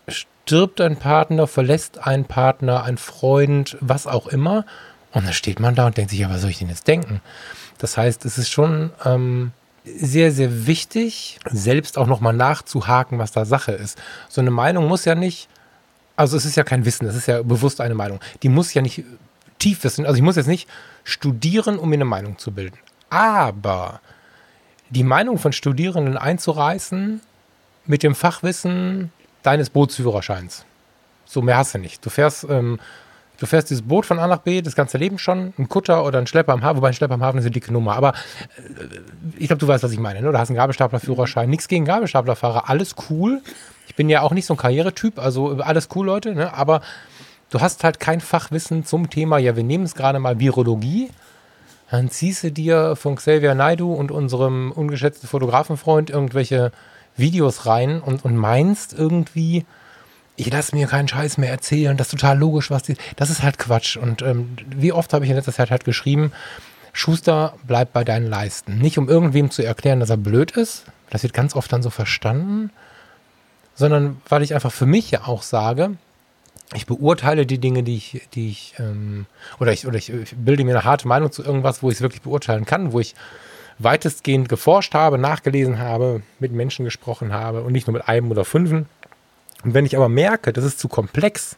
[0.08, 4.66] stirbt ein Partner, verlässt ein Partner, ein Freund, was auch immer.
[5.12, 7.20] Und dann steht man da und denkt sich, ja, was soll ich denn jetzt denken?
[7.78, 9.52] Das heißt, es ist schon ähm,
[9.84, 13.98] sehr, sehr wichtig, selbst auch nochmal nachzuhaken, was da Sache ist.
[14.30, 15.50] So eine Meinung muss ja nicht,
[16.16, 18.20] also es ist ja kein Wissen, es ist ja bewusst eine Meinung.
[18.44, 19.04] Die muss ja nicht
[19.60, 20.06] tief wissen.
[20.06, 20.70] Also ich muss jetzt nicht
[21.04, 22.78] studieren, um mir eine Meinung zu bilden.
[23.10, 24.02] Aber
[24.90, 27.22] die Meinung von Studierenden einzureißen
[27.86, 29.12] mit dem Fachwissen
[29.44, 30.66] deines Bootsführerscheins.
[31.26, 32.06] So mehr hast du nicht.
[32.06, 32.80] Du fährst, ähm,
[33.42, 36.20] du fährst dieses Boot von A nach B das ganze Leben schon, ein Kutter oder
[36.20, 37.96] ein Schlepper am Hafen, wobei ein Schlepper am Hafen ist eine dicke Nummer.
[37.96, 39.00] Aber äh,
[39.38, 40.22] ich glaube, du weißt, was ich meine.
[40.22, 40.32] Ne?
[40.32, 43.42] Du hast einen Gabelstaplerführerschein, nichts gegen Gabelstaplerfahrer, alles cool.
[43.88, 46.54] Ich bin ja auch nicht so ein Karrieretyp, also alles cool, Leute, ne?
[46.54, 46.82] aber
[47.50, 51.10] du hast halt kein Fachwissen zum Thema, ja, wir nehmen es gerade mal Virologie.
[51.90, 56.72] Dann ziehst du dir von Xavier Naidu und unserem ungeschätzten Fotografenfreund irgendwelche
[57.18, 59.66] Videos rein und, und meinst irgendwie,
[60.42, 62.96] ich lasse mir keinen Scheiß mehr erzählen, das ist total logisch, was die.
[63.16, 63.96] Das ist halt Quatsch.
[63.96, 66.32] Und ähm, wie oft habe ich in letzter Zeit halt geschrieben,
[66.94, 68.80] Schuster, bleib bei deinen Leisten.
[68.80, 71.92] Nicht um irgendwem zu erklären, dass er blöd ist, das wird ganz oft dann so
[71.92, 72.72] verstanden,
[73.76, 75.92] sondern weil ich einfach für mich ja auch sage,
[76.74, 79.28] ich beurteile die Dinge, die ich, die ich, ähm,
[79.60, 82.24] oder ich, oder ich, bilde mir eine harte Meinung zu irgendwas, wo ich es wirklich
[82.24, 83.14] beurteilen kann, wo ich
[83.78, 88.44] weitestgehend geforscht habe, nachgelesen habe, mit Menschen gesprochen habe und nicht nur mit einem oder
[88.44, 88.88] fünfen.
[89.64, 91.58] Und wenn ich aber merke, das ist zu komplex,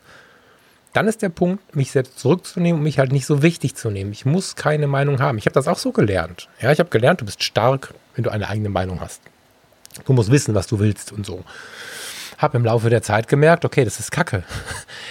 [0.93, 4.11] dann ist der Punkt, mich selbst zurückzunehmen und mich halt nicht so wichtig zu nehmen.
[4.11, 5.39] Ich muss keine Meinung haben.
[5.39, 6.47] Ich habe das auch so gelernt.
[6.61, 9.21] Ja, ich habe gelernt, du bist stark, wenn du eine eigene Meinung hast.
[10.05, 11.43] Du musst wissen, was du willst und so.
[12.37, 14.43] Habe im Laufe der Zeit gemerkt, okay, das ist Kacke.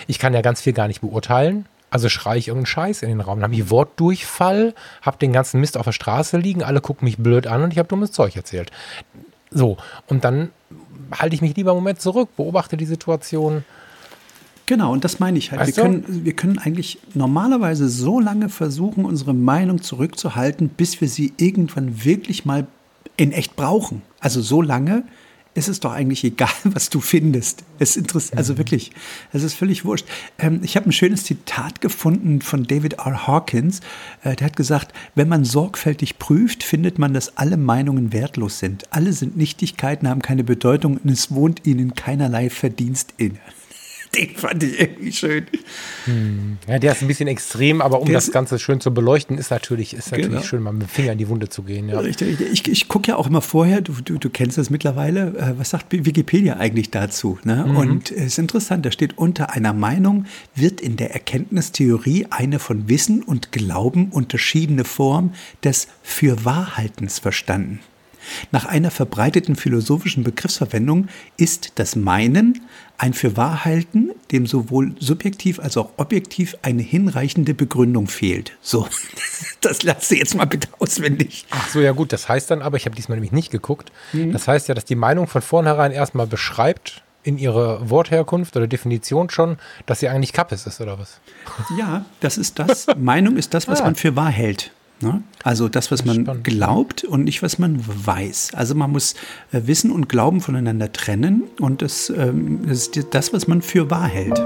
[0.08, 1.66] Ich kann ja ganz viel gar nicht beurteilen.
[1.88, 3.38] Also schreie ich irgendeinen Scheiß in den Raum.
[3.38, 7.18] Dann habe ich Wortdurchfall, habe den ganzen Mist auf der Straße liegen, alle gucken mich
[7.18, 8.72] blöd an und ich habe dummes Zeug erzählt.
[9.50, 9.76] So,
[10.08, 10.50] und dann
[11.12, 13.64] halte ich mich lieber einen Moment zurück, beobachte die Situation.
[14.66, 15.60] Genau, und das meine ich halt.
[15.60, 15.90] Weißt Wir du?
[15.90, 22.04] können, wir können eigentlich normalerweise so lange versuchen, unsere Meinung zurückzuhalten, bis wir sie irgendwann
[22.04, 22.66] wirklich mal
[23.16, 24.02] in echt brauchen.
[24.20, 25.04] Also so lange
[25.54, 27.64] ist es doch eigentlich egal, was du findest.
[27.78, 28.92] Es interessiert, also wirklich,
[29.32, 30.06] es ist völlig wurscht.
[30.38, 33.26] Ähm, ich habe ein schönes Zitat gefunden von David R.
[33.26, 33.80] Hawkins.
[34.22, 38.84] Äh, der hat gesagt, wenn man sorgfältig prüft, findet man, dass alle Meinungen wertlos sind.
[38.90, 43.38] Alle sind Nichtigkeiten, haben keine Bedeutung und es wohnt ihnen keinerlei Verdienst inne.
[44.14, 45.46] Den fand ich irgendwie schön.
[46.68, 49.50] Ja, der ist ein bisschen extrem, aber um Der das Ganze schön zu beleuchten, ist
[49.50, 50.42] natürlich, ist natürlich Genau.
[50.42, 51.88] schön, mal mit dem Finger in die Wunde zu gehen.
[51.88, 51.98] Ja.
[52.00, 52.38] Richtig.
[52.40, 55.70] Ich, ich gucke ja auch immer vorher, du, du, du kennst das mittlerweile, äh, was
[55.70, 57.38] sagt Wikipedia eigentlich dazu?
[57.44, 57.64] Ne?
[57.64, 62.88] Und es ist interessant, da steht unter einer Meinung wird in der Erkenntnistheorie eine von
[62.90, 65.32] Wissen und Glauben unterschiedene Form
[65.64, 67.80] des Fürwahrhaltens verstanden.
[68.50, 72.60] Nach einer verbreiteten philosophischen Begriffsverwendung ist das Meinen
[72.98, 78.52] ein Fürwahrhalten, dem sowohl subjektiv als auch objektiv eine hinreichende Begründung fehlt.
[78.60, 78.86] So,
[79.60, 81.46] das lass du jetzt mal bitte auswendig.
[81.50, 84.32] Ach so, ja gut, das heißt dann aber, ich habe diesmal nämlich nicht geguckt, Mhm.
[84.32, 89.30] das heißt ja, dass die Meinung von vornherein erstmal beschreibt, in ihrer Wortherkunft oder Definition
[89.30, 89.56] schon,
[89.86, 91.20] dass sie eigentlich Kappes ist, oder was?
[91.78, 92.88] Ja, das ist das.
[92.98, 93.84] Meinung ist das, was Ah.
[93.84, 94.72] man für wahr hält.
[95.02, 95.22] Ne?
[95.42, 96.44] Also das, was man spannend.
[96.44, 98.54] glaubt und nicht, was man weiß.
[98.54, 99.14] Also man muss
[99.52, 103.90] äh, Wissen und Glauben voneinander trennen und das, ähm, das ist das, was man für
[103.90, 104.40] wahr hält.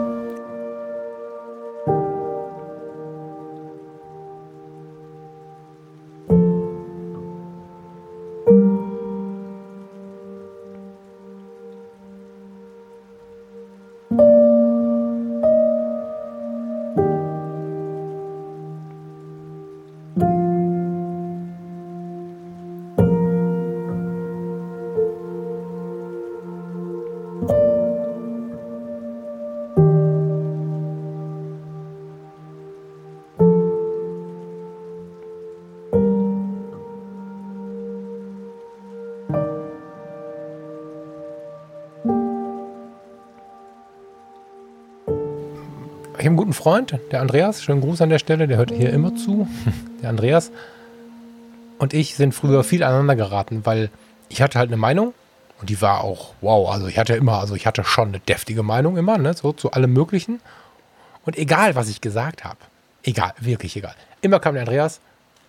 [46.67, 49.47] Freund, der Andreas, schönen Gruß an der Stelle, der hört hier immer zu.
[50.03, 50.51] Der Andreas
[51.79, 53.89] und ich sind früher viel aneinander geraten, weil
[54.29, 55.15] ich hatte halt eine Meinung
[55.61, 58.65] und die war auch, wow, also ich hatte immer, also ich hatte schon eine deftige
[58.65, 60.41] Meinung immer, ne, so zu allem Möglichen.
[61.25, 62.59] Und egal, was ich gesagt habe,
[63.05, 64.99] egal, wirklich egal, immer kam der Andreas,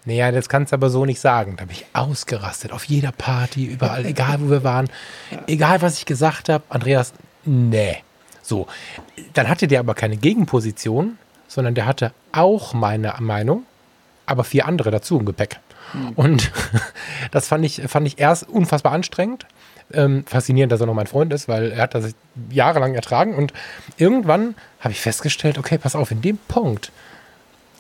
[0.06, 1.56] naja, das kannst du aber so nicht sagen.
[1.58, 4.88] Da bin ich ausgerastet, auf jeder Party, überall, egal wo wir waren,
[5.47, 7.12] egal was ich gesagt habe, Andreas,
[7.43, 8.03] nee.
[8.47, 8.65] So,
[9.33, 11.17] dann hatte der aber keine Gegenposition,
[11.49, 13.63] sondern der hatte auch meine Meinung,
[14.25, 15.60] aber vier andere dazu im Gepäck.
[15.93, 16.10] Mhm.
[16.15, 16.51] Und
[17.31, 19.45] das fand ich, fand ich erst unfassbar anstrengend.
[19.93, 22.13] Ähm, faszinierend, dass er noch mein Freund ist, weil er hat das
[22.49, 23.36] jahrelang ertragen.
[23.36, 23.51] Und
[23.97, 26.93] irgendwann habe ich festgestellt, okay, pass auf, in dem Punkt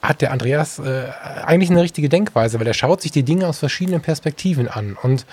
[0.01, 1.05] hat der Andreas äh,
[1.45, 4.97] eigentlich eine richtige Denkweise, weil er schaut sich die Dinge aus verschiedenen Perspektiven an.
[5.01, 5.25] Und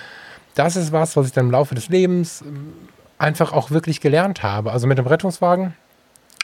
[0.54, 2.72] das ist was, was ich dann im Laufe des Lebens ähm,
[3.18, 4.72] einfach auch wirklich gelernt habe.
[4.72, 5.74] Also mit dem Rettungswagen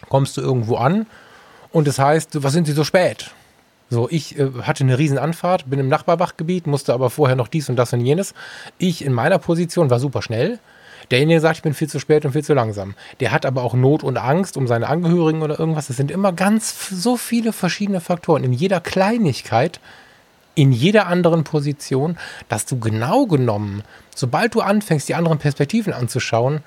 [0.09, 1.07] kommst du irgendwo an
[1.73, 3.33] und es das heißt, was sind Sie so spät?
[3.91, 7.69] So, ich äh, hatte eine riesen Anfahrt, bin im Nachbarwachgebiet, musste aber vorher noch dies
[7.69, 8.35] und das und jenes.
[8.79, 10.61] Ich in meiner Position war super schnell.
[11.11, 12.95] Derjenige sagt, ich bin viel zu spät und viel zu langsam.
[13.19, 15.91] Der hat aber auch Not und Angst um seine Angehörigen oder irgendwas.
[15.91, 18.45] Es sind immer ganz so viele verschiedene Faktoren.
[18.45, 19.81] In jeder Kleinigkeit,
[20.55, 22.17] in jeder anderen Position,
[22.49, 23.83] dass du genau genommen,
[24.21, 26.63] sobald du anfängst, die anderen Perspektiven anzuschauen,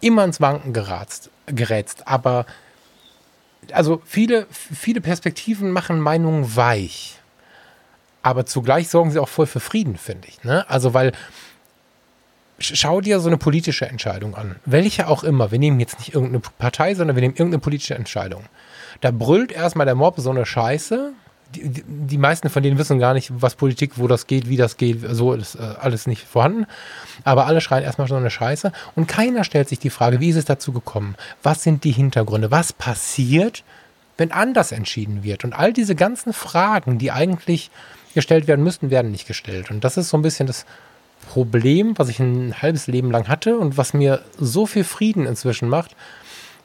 [0.00, 2.06] immer ins Wanken geratst, gerätst.
[2.06, 2.46] Aber
[3.72, 7.16] also viele, viele Perspektiven machen Meinungen weich.
[8.22, 10.44] Aber zugleich sorgen sie auch voll für Frieden, finde ich.
[10.44, 10.68] Ne?
[10.68, 11.12] Also, weil
[12.58, 14.56] schau dir so eine politische Entscheidung an.
[14.66, 15.50] Welche auch immer.
[15.50, 18.44] Wir nehmen jetzt nicht irgendeine Partei, sondern wir nehmen irgendeine politische Entscheidung.
[19.00, 21.12] Da brüllt erstmal der Mob so eine Scheiße.
[21.54, 24.76] Die, die, meisten von denen wissen gar nicht, was Politik, wo das geht, wie das
[24.76, 25.00] geht.
[25.10, 26.66] So ist äh, alles nicht vorhanden.
[27.24, 28.72] Aber alle schreien erstmal so eine Scheiße.
[28.94, 31.16] Und keiner stellt sich die Frage, wie ist es dazu gekommen?
[31.42, 32.50] Was sind die Hintergründe?
[32.50, 33.64] Was passiert,
[34.16, 35.44] wenn anders entschieden wird?
[35.44, 37.70] Und all diese ganzen Fragen, die eigentlich
[38.14, 39.70] gestellt werden müssten, werden nicht gestellt.
[39.70, 40.66] Und das ist so ein bisschen das
[41.28, 45.68] Problem, was ich ein halbes Leben lang hatte und was mir so viel Frieden inzwischen
[45.68, 45.94] macht,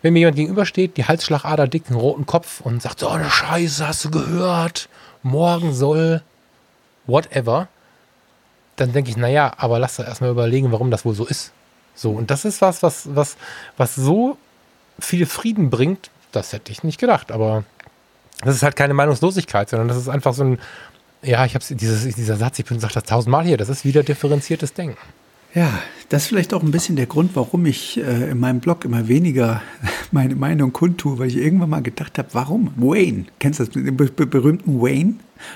[0.06, 3.88] wenn mir jemand gegenübersteht, die Halsschlagader dick, einen roten Kopf und sagt, so eine Scheiße,
[3.88, 4.88] hast du gehört?
[5.24, 6.22] Morgen soll
[7.08, 7.70] whatever.
[8.76, 11.54] Dann denke ich, naja, aber lass doch erstmal überlegen, warum das wohl so ist.
[11.96, 13.36] So, und das ist was, was, was,
[13.78, 14.38] was so
[15.00, 17.32] viel Frieden bringt, das hätte ich nicht gedacht.
[17.32, 17.64] Aber
[18.44, 20.60] das ist halt keine Meinungslosigkeit, sondern das ist einfach so ein
[21.24, 24.74] ja, ich habe dieser Satz, ich bin gesagt das tausendmal hier, das ist wieder differenziertes
[24.74, 25.00] Denken.
[25.56, 28.84] Ja, das ist vielleicht auch ein bisschen der Grund, warum ich äh, in meinem Blog
[28.84, 29.62] immer weniger
[30.12, 32.74] meine Meinung kundtue, weil ich irgendwann mal gedacht habe, warum?
[32.76, 35.16] Wayne, kennst du das, den berühmten Wayne?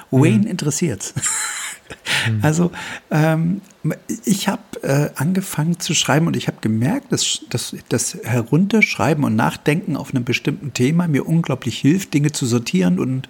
[0.09, 0.47] Wayne mhm.
[0.47, 1.13] interessiert's.
[1.15, 1.21] Mhm.
[2.43, 2.71] Also
[3.09, 3.61] ähm,
[4.25, 9.35] ich habe äh, angefangen zu schreiben und ich habe gemerkt, dass, dass das Herunterschreiben und
[9.35, 13.27] Nachdenken auf einem bestimmten Thema mir unglaublich hilft, Dinge zu sortieren und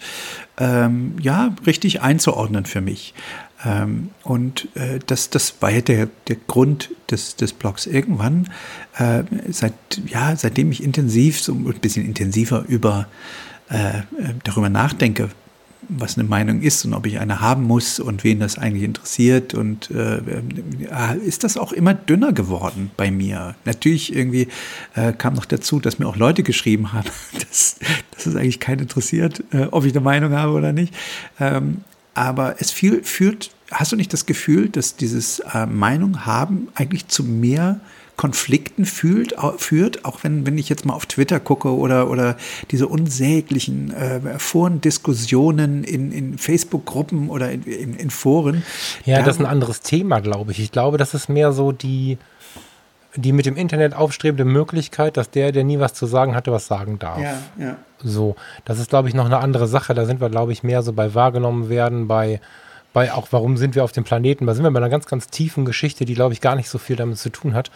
[0.58, 3.14] ähm, ja, richtig einzuordnen für mich.
[3.66, 7.88] Ähm, und äh, das, das war ja der, der Grund des, des Blogs.
[7.88, 8.50] Irgendwann,
[8.98, 9.74] äh, seit,
[10.08, 13.08] ja, seitdem ich intensiv, so ein bisschen intensiver über
[13.70, 14.02] äh,
[14.44, 15.30] darüber nachdenke,
[15.90, 19.54] was eine Meinung ist und ob ich eine haben muss und wen das eigentlich interessiert.
[19.54, 20.22] Und äh,
[21.26, 23.56] ist das auch immer dünner geworden bei mir.
[23.66, 24.48] Natürlich irgendwie
[24.96, 27.78] äh, kam noch dazu, dass mir auch Leute geschrieben haben, dass,
[28.12, 30.94] dass es eigentlich keinen interessiert, äh, ob ich eine Meinung habe oder nicht.
[31.40, 36.70] Ähm, aber es viel, führt, hast du nicht das Gefühl, dass dieses äh, Meinung haben
[36.76, 37.80] eigentlich zu mehr
[38.20, 42.36] Konflikten fühlt, führt, auch wenn, wenn ich jetzt mal auf Twitter gucke oder, oder
[42.70, 48.64] diese unsäglichen äh, Forendiskussionen in, in Facebook-Gruppen oder in, in, in, Foren.
[49.06, 50.60] Ja, das ist ein anderes Thema, glaube ich.
[50.60, 52.18] Ich glaube, das ist mehr so die,
[53.16, 56.68] die mit dem Internet aufstrebende Möglichkeit, dass der, der nie was zu sagen hatte, was
[56.68, 57.20] sagen darf.
[57.20, 57.76] Ja, ja.
[58.04, 59.94] So, das ist, glaube ich, noch eine andere Sache.
[59.94, 62.40] Da sind wir, glaube ich, mehr so bei wahrgenommen werden, bei
[62.94, 64.48] bei auch, warum sind wir auf dem Planeten?
[64.48, 66.78] Da sind wir bei einer ganz, ganz tiefen Geschichte, die, glaube ich, gar nicht so
[66.78, 67.70] viel damit zu tun hat.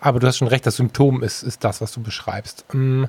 [0.00, 2.64] Aber du hast schon recht, das Symptom ist, ist das, was du beschreibst.
[2.72, 3.08] Ähm,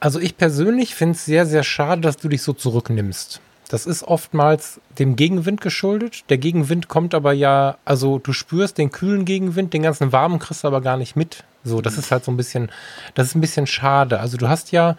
[0.00, 3.40] also ich persönlich finde es sehr, sehr schade, dass du dich so zurücknimmst.
[3.68, 6.24] Das ist oftmals dem Gegenwind geschuldet.
[6.30, 10.64] Der Gegenwind kommt aber ja, also du spürst den kühlen Gegenwind, den ganzen warmen kriegst
[10.64, 11.44] du aber gar nicht mit.
[11.64, 12.70] So, das ist halt so ein bisschen,
[13.14, 14.20] das ist ein bisschen schade.
[14.20, 14.96] Also du hast ja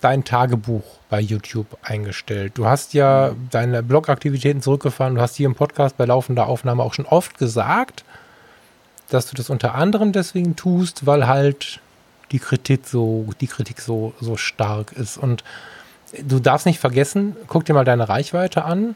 [0.00, 2.52] dein Tagebuch bei YouTube eingestellt.
[2.56, 5.16] Du hast ja deine Blogaktivitäten zurückgefahren.
[5.16, 8.04] Du hast hier im Podcast bei laufender Aufnahme auch schon oft gesagt,
[9.08, 11.80] dass du das unter anderem deswegen tust, weil halt
[12.30, 15.16] die Kritik so, die Kritik so, so stark ist.
[15.16, 15.42] Und
[16.22, 18.94] du darfst nicht vergessen, guck dir mal deine Reichweite an.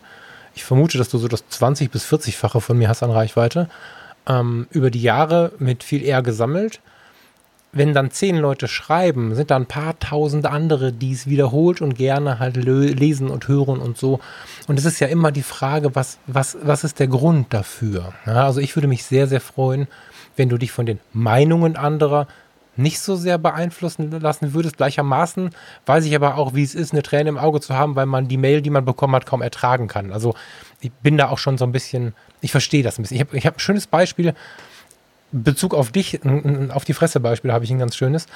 [0.55, 3.69] Ich vermute, dass du so das 20- bis 40-fache von mir hast an Reichweite.
[4.27, 6.81] Ähm, über die Jahre mit viel eher gesammelt.
[7.73, 11.95] wenn dann zehn Leute schreiben, sind da ein paar tausend andere, die es wiederholt und
[11.95, 14.19] gerne halt lesen und hören und so.
[14.67, 18.13] Und es ist ja immer die Frage, was, was, was ist der Grund dafür?
[18.27, 19.87] Ja, also ich würde mich sehr, sehr freuen,
[20.37, 22.27] wenn du dich von den Meinungen anderer
[22.81, 24.77] nicht so sehr beeinflussen lassen würdest.
[24.77, 25.51] Gleichermaßen
[25.87, 28.29] weiß ich aber auch, wie es ist, eine Träne im Auge zu haben, weil man
[28.29, 30.13] die Mail, die man bekommen hat, kaum ertragen kann.
[30.13, 30.35] Also
[30.81, 33.17] ich bin da auch schon so ein bisschen, ich verstehe das ein bisschen.
[33.17, 34.35] Ich habe hab ein schönes Beispiel,
[35.33, 36.21] Bezug auf dich,
[36.71, 38.27] auf die Fresse-Beispiel habe ich ein ganz schönes.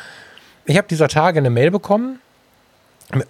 [0.65, 2.21] Ich habe dieser Tage eine Mail bekommen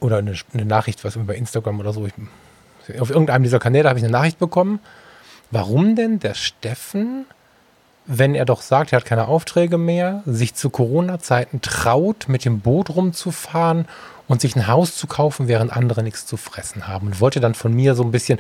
[0.01, 2.07] oder eine, eine Nachricht, was über Instagram oder so.
[2.07, 4.81] Ich, auf irgendeinem dieser Kanäle habe ich eine Nachricht bekommen.
[5.51, 7.25] Warum denn der Steffen,
[8.07, 12.61] wenn er doch sagt, er hat keine Aufträge mehr, sich zu Corona-Zeiten traut, mit dem
[12.61, 13.87] Boot rumzufahren
[14.29, 17.09] und sich ein Haus zu kaufen, während andere nichts zu fressen haben?
[17.09, 18.39] Und wollte dann von mir so ein bisschen,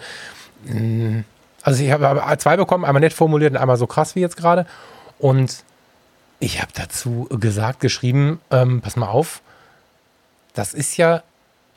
[0.64, 1.20] mm,
[1.62, 4.66] also ich habe zwei bekommen, einmal nett formuliert und einmal so krass wie jetzt gerade.
[5.18, 5.64] Und
[6.40, 9.40] ich habe dazu gesagt, geschrieben, ähm, pass mal auf,
[10.52, 11.22] das ist ja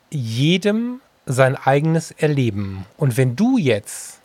[0.09, 2.85] jedem sein eigenes Erleben.
[2.97, 4.16] Und wenn du jetzt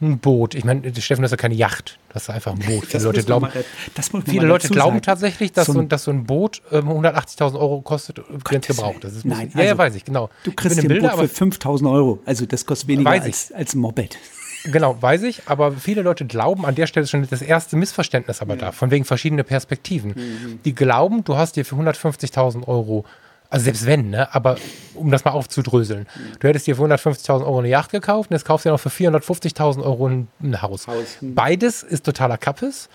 [0.00, 2.86] ein Boot, ich meine, Steffen, das ist ja keine Yacht, das ist einfach ein Boot.
[2.86, 5.02] Viele Leute glauben, mal, viele Leute glauben sagen.
[5.02, 9.04] tatsächlich, dass so, ein, dass so ein Boot ähm, 180.000 Euro kostet, wenn es gebraucht
[9.04, 9.24] ist.
[9.24, 10.30] Nein, ja, also, ja, weiß ich, genau.
[10.44, 13.80] Du kriegst ein Bilder, Boot für 5.000 Euro, also das kostet weniger als, als ein
[13.80, 14.18] Moped.
[14.64, 18.42] Genau, weiß ich, aber viele Leute glauben, an der Stelle ist schon das erste Missverständnis
[18.42, 18.58] aber mhm.
[18.58, 20.10] da, von wegen verschiedene Perspektiven.
[20.10, 20.60] Mhm.
[20.64, 23.04] Die glauben, du hast dir für 150.000 Euro,
[23.50, 24.56] also selbst wenn, ne, aber
[24.94, 26.06] um das mal aufzudröseln,
[26.38, 28.80] du hättest dir für 150.000 Euro eine Yacht gekauft und jetzt kaufst du dir noch
[28.80, 30.86] für 450.000 Euro ein, ein Haus.
[30.86, 31.18] Haus.
[31.20, 32.88] Beides ist totaler Kappes,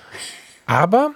[0.65, 1.11] aber,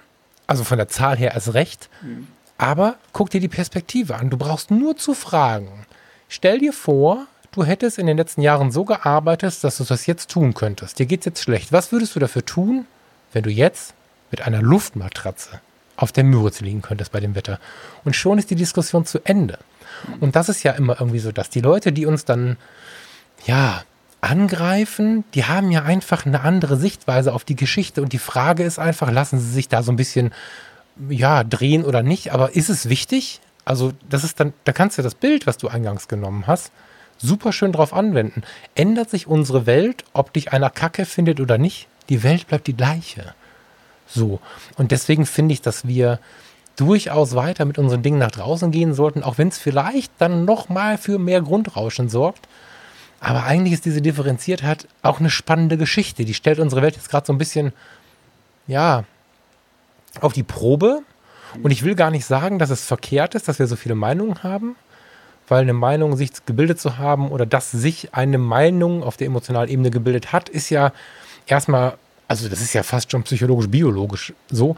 [0.45, 2.28] also von der Zahl her als recht, mhm.
[2.58, 4.30] aber guck dir die Perspektive an.
[4.30, 5.86] Du brauchst nur zu fragen.
[6.28, 10.30] Stell dir vor, du hättest in den letzten Jahren so gearbeitet, dass du das jetzt
[10.30, 10.99] tun könntest.
[10.99, 11.71] Dir geht es jetzt schlecht.
[11.71, 12.86] Was würdest du dafür tun,
[13.32, 13.93] wenn du jetzt
[14.32, 15.62] mit einer Luftmatratze
[15.99, 17.59] auf der Müritz liegen könntest bei dem Wetter?
[18.05, 19.59] Und schon ist die Diskussion zu Ende.
[20.19, 22.57] Und das ist ja immer irgendwie so, dass die Leute, die uns dann,
[23.45, 23.83] ja,
[24.21, 28.01] angreifen, die haben ja einfach eine andere Sichtweise auf die Geschichte.
[28.01, 30.33] Und die Frage ist einfach, lassen sie sich da so ein bisschen,
[31.09, 32.33] ja, drehen oder nicht?
[32.33, 33.41] Aber ist es wichtig?
[33.65, 36.71] Also, das ist dann, da kannst du das Bild, was du eingangs genommen hast,
[37.17, 38.43] super schön drauf anwenden.
[38.75, 41.88] Ändert sich unsere Welt, ob dich einer Kacke findet oder nicht?
[42.09, 43.35] Die Welt bleibt die gleiche.
[44.10, 44.39] So.
[44.78, 46.19] Und deswegen finde ich, dass wir
[46.76, 50.98] durchaus weiter mit unseren Dingen nach draußen gehen sollten, auch wenn es vielleicht dann nochmal
[50.98, 52.48] für mehr Grundrauschen sorgt.
[53.19, 56.24] Aber eigentlich ist diese Differenziertheit auch eine spannende Geschichte.
[56.24, 57.74] Die stellt unsere Welt jetzt gerade so ein bisschen,
[58.67, 59.04] ja,
[60.22, 61.02] auf die Probe.
[61.62, 64.43] Und ich will gar nicht sagen, dass es verkehrt ist, dass wir so viele Meinungen
[64.43, 64.76] haben
[65.50, 69.69] weil eine Meinung sich gebildet zu haben oder dass sich eine Meinung auf der emotionalen
[69.69, 70.93] Ebene gebildet hat, ist ja
[71.48, 71.98] erstmal,
[72.30, 74.78] also das ist ja fast schon psychologisch-biologisch so,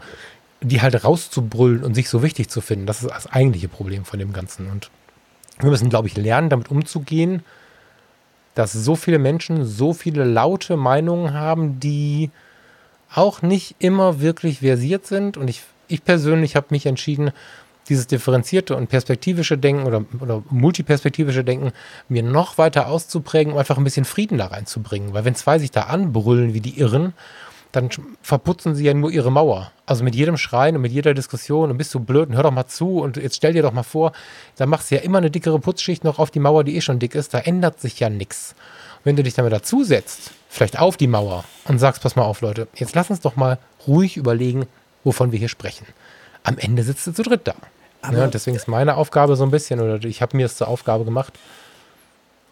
[0.62, 2.86] die halt rauszubrüllen und sich so wichtig zu finden.
[2.86, 4.70] Das ist das eigentliche Problem von dem Ganzen.
[4.70, 4.90] Und
[5.60, 7.44] wir müssen, glaube ich, lernen, damit umzugehen,
[8.54, 12.30] dass so viele Menschen so viele laute Meinungen haben, die
[13.14, 15.36] auch nicht immer wirklich versiert sind.
[15.36, 17.32] Und ich, ich persönlich habe mich entschieden,
[17.88, 21.72] dieses differenzierte und perspektivische Denken oder, oder multiperspektivische Denken
[22.08, 25.14] mir noch weiter auszuprägen, um einfach ein bisschen Frieden da reinzubringen.
[25.14, 27.14] Weil wenn zwei sich da anbrüllen wie die Irren,
[27.72, 27.88] dann
[28.20, 29.72] verputzen sie ja nur ihre Mauer.
[29.86, 32.50] Also mit jedem Schreien und mit jeder Diskussion und bist du blöd und hör doch
[32.52, 34.12] mal zu und jetzt stell dir doch mal vor,
[34.56, 36.98] da machst du ja immer eine dickere Putzschicht noch auf die Mauer, die eh schon
[36.98, 38.54] dick ist, da ändert sich ja nichts.
[39.04, 42.42] Wenn du dich damit dazu setzt, vielleicht auf die Mauer und sagst, pass mal auf
[42.42, 44.66] Leute, jetzt lass uns doch mal ruhig überlegen,
[45.02, 45.86] wovon wir hier sprechen.
[46.44, 47.54] Am Ende sitzt du zu dritt da.
[48.10, 51.04] Ja, deswegen ist meine Aufgabe so ein bisschen, oder ich habe mir es zur Aufgabe
[51.04, 51.38] gemacht,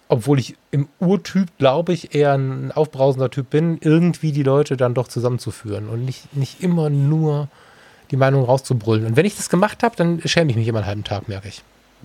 [0.09, 4.94] obwohl ich im Urtyp, glaube ich, eher ein aufbrausender Typ bin, irgendwie die Leute dann
[4.94, 7.48] doch zusammenzuführen und nicht, nicht immer nur
[8.11, 9.07] die Meinung rauszubrüllen.
[9.07, 11.48] Und wenn ich das gemacht habe, dann schäme ich mich immer einen halben Tag, merke
[11.48, 11.62] ich.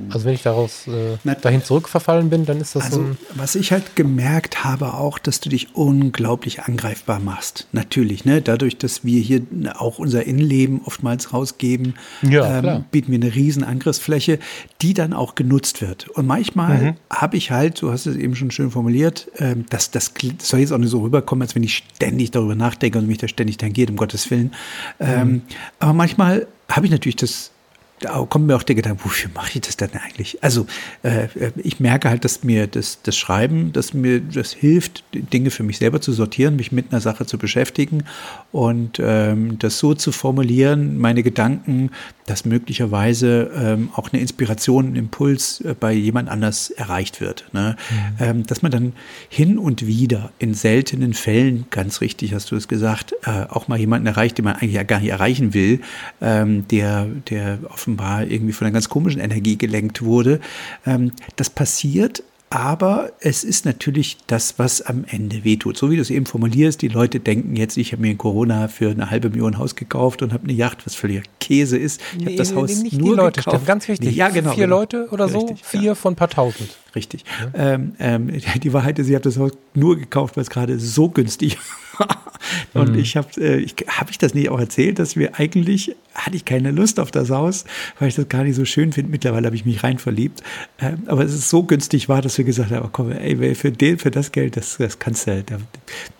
[0.09, 3.71] Also wenn ich daraus äh, dahin zurückverfallen bin, dann ist das also, so Was ich
[3.71, 7.67] halt gemerkt habe auch, dass du dich unglaublich angreifbar machst.
[7.71, 8.41] Natürlich, ne?
[8.41, 9.41] Dadurch, dass wir hier
[9.75, 14.39] auch unser Innenleben oftmals rausgeben, ja, ähm, bieten wir eine riesen Angriffsfläche,
[14.81, 16.09] die dann auch genutzt wird.
[16.09, 16.93] Und manchmal mhm.
[17.09, 20.59] habe ich halt, du hast es eben schon schön formuliert, ähm, dass das, das soll
[20.59, 23.57] jetzt auch nicht so rüberkommen, als wenn ich ständig darüber nachdenke und mich da ständig
[23.57, 24.53] tangiert, um Gottes Willen.
[24.99, 25.41] Ähm, mhm.
[25.79, 27.51] aber manchmal habe ich natürlich das
[27.99, 30.43] da kommt mir auch der Gedanke, wofür mache ich das denn eigentlich?
[30.43, 30.65] Also
[31.03, 35.63] äh, ich merke halt, dass mir das, das Schreiben, dass mir das hilft, Dinge für
[35.63, 38.03] mich selber zu sortieren, mich mit einer Sache zu beschäftigen
[38.51, 41.91] und ähm, das so zu formulieren, meine Gedanken,
[42.25, 47.45] dass möglicherweise ähm, auch eine Inspiration, ein Impuls äh, bei jemand anders erreicht wird.
[47.53, 47.75] Ne?
[47.89, 48.15] Mhm.
[48.19, 48.93] Ähm, dass man dann
[49.29, 53.79] hin und wieder in seltenen Fällen, ganz richtig hast du es gesagt, äh, auch mal
[53.79, 55.81] jemanden erreicht, den man eigentlich ja gar nicht erreichen will,
[56.19, 60.39] ähm, der, der offenbar irgendwie von einer ganz komischen Energie gelenkt wurde.
[60.85, 65.75] Ähm, das passiert aber es ist natürlich das, was am Ende wehtut.
[65.77, 68.67] So wie du es eben formulierst, die Leute denken jetzt, ich habe mir in Corona
[68.67, 71.99] für eine halbe Million Haus gekauft und habe eine Yacht, was völliger Käse ist.
[72.13, 73.65] Ich habe nee, das Haus nicht nur die Leute, gekauft.
[73.65, 74.15] Ganz wichtig.
[74.15, 74.53] Ja, genau.
[74.53, 75.95] Vier Leute oder so, Richtig, vier ja.
[75.95, 76.69] von ein paar tausend.
[76.95, 77.25] Richtig.
[77.53, 77.73] Ja.
[77.73, 78.31] Ähm, ähm,
[78.63, 81.57] die Wahrheit ist, ich habe das Haus nur gekauft, weil es gerade so günstig
[81.97, 82.23] war.
[82.73, 82.99] Und mhm.
[82.99, 86.45] ich habe, äh, ich, habe ich das nicht auch erzählt, dass wir eigentlich, hatte ich
[86.45, 87.65] keine Lust auf das Haus,
[87.99, 89.11] weil ich das gar nicht so schön finde.
[89.11, 90.41] Mittlerweile habe ich mich rein verliebt.
[90.79, 93.97] Ähm, aber es ist so günstig war, dass wir gesagt haben, komm, ey, für, den,
[93.97, 95.57] für das Geld, das, das kannst du, da,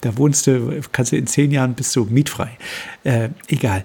[0.02, 2.58] da wohnst du, kannst du in zehn Jahren bist du mietfrei.
[3.04, 3.84] Äh, egal.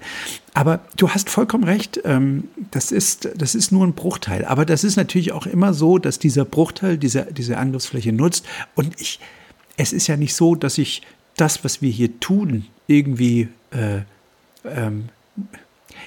[0.53, 4.43] Aber du hast vollkommen recht, ähm, das, ist, das ist nur ein Bruchteil.
[4.45, 8.45] Aber das ist natürlich auch immer so, dass dieser Bruchteil diese, diese Angriffsfläche nutzt.
[8.75, 9.19] Und ich,
[9.77, 11.03] es ist ja nicht so, dass ich
[11.37, 14.01] das, was wir hier tun, irgendwie, äh,
[14.65, 15.05] ähm,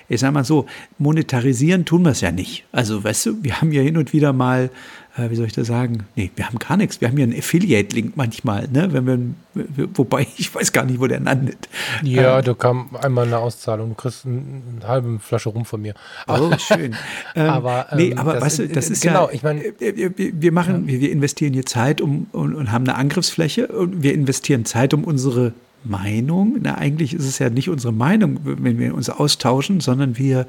[0.09, 0.67] ich sag mal so,
[0.99, 2.65] monetarisieren tun wir es ja nicht.
[2.73, 4.71] Also, weißt du, wir haben ja hin und wieder mal
[5.17, 6.07] äh, wie soll ich das sagen?
[6.17, 7.01] Nee, wir haben gar nichts.
[7.01, 8.93] Wir haben hier einen Affiliate-Link manchmal, ne?
[8.93, 11.69] Wenn wir, wobei ich weiß gar nicht, wo der landet.
[12.03, 13.91] Ja, ähm, da kam einmal eine Auszahlung.
[13.91, 14.43] Du kriegst eine,
[14.81, 15.95] eine halbe Flasche rum von mir.
[16.27, 16.97] Oh, schön.
[17.37, 20.13] ähm, aber ähm, nee, aber das, weißt du, das ist genau, ja, ich meine, wir,
[20.17, 21.01] wir, machen, ja.
[21.01, 25.05] wir investieren hier Zeit um, und, und haben eine Angriffsfläche und wir investieren Zeit, um
[25.05, 25.53] unsere
[25.85, 26.59] Meinung.
[26.63, 30.47] Na, eigentlich ist es ja nicht unsere Meinung, wenn wir uns austauschen, sondern wir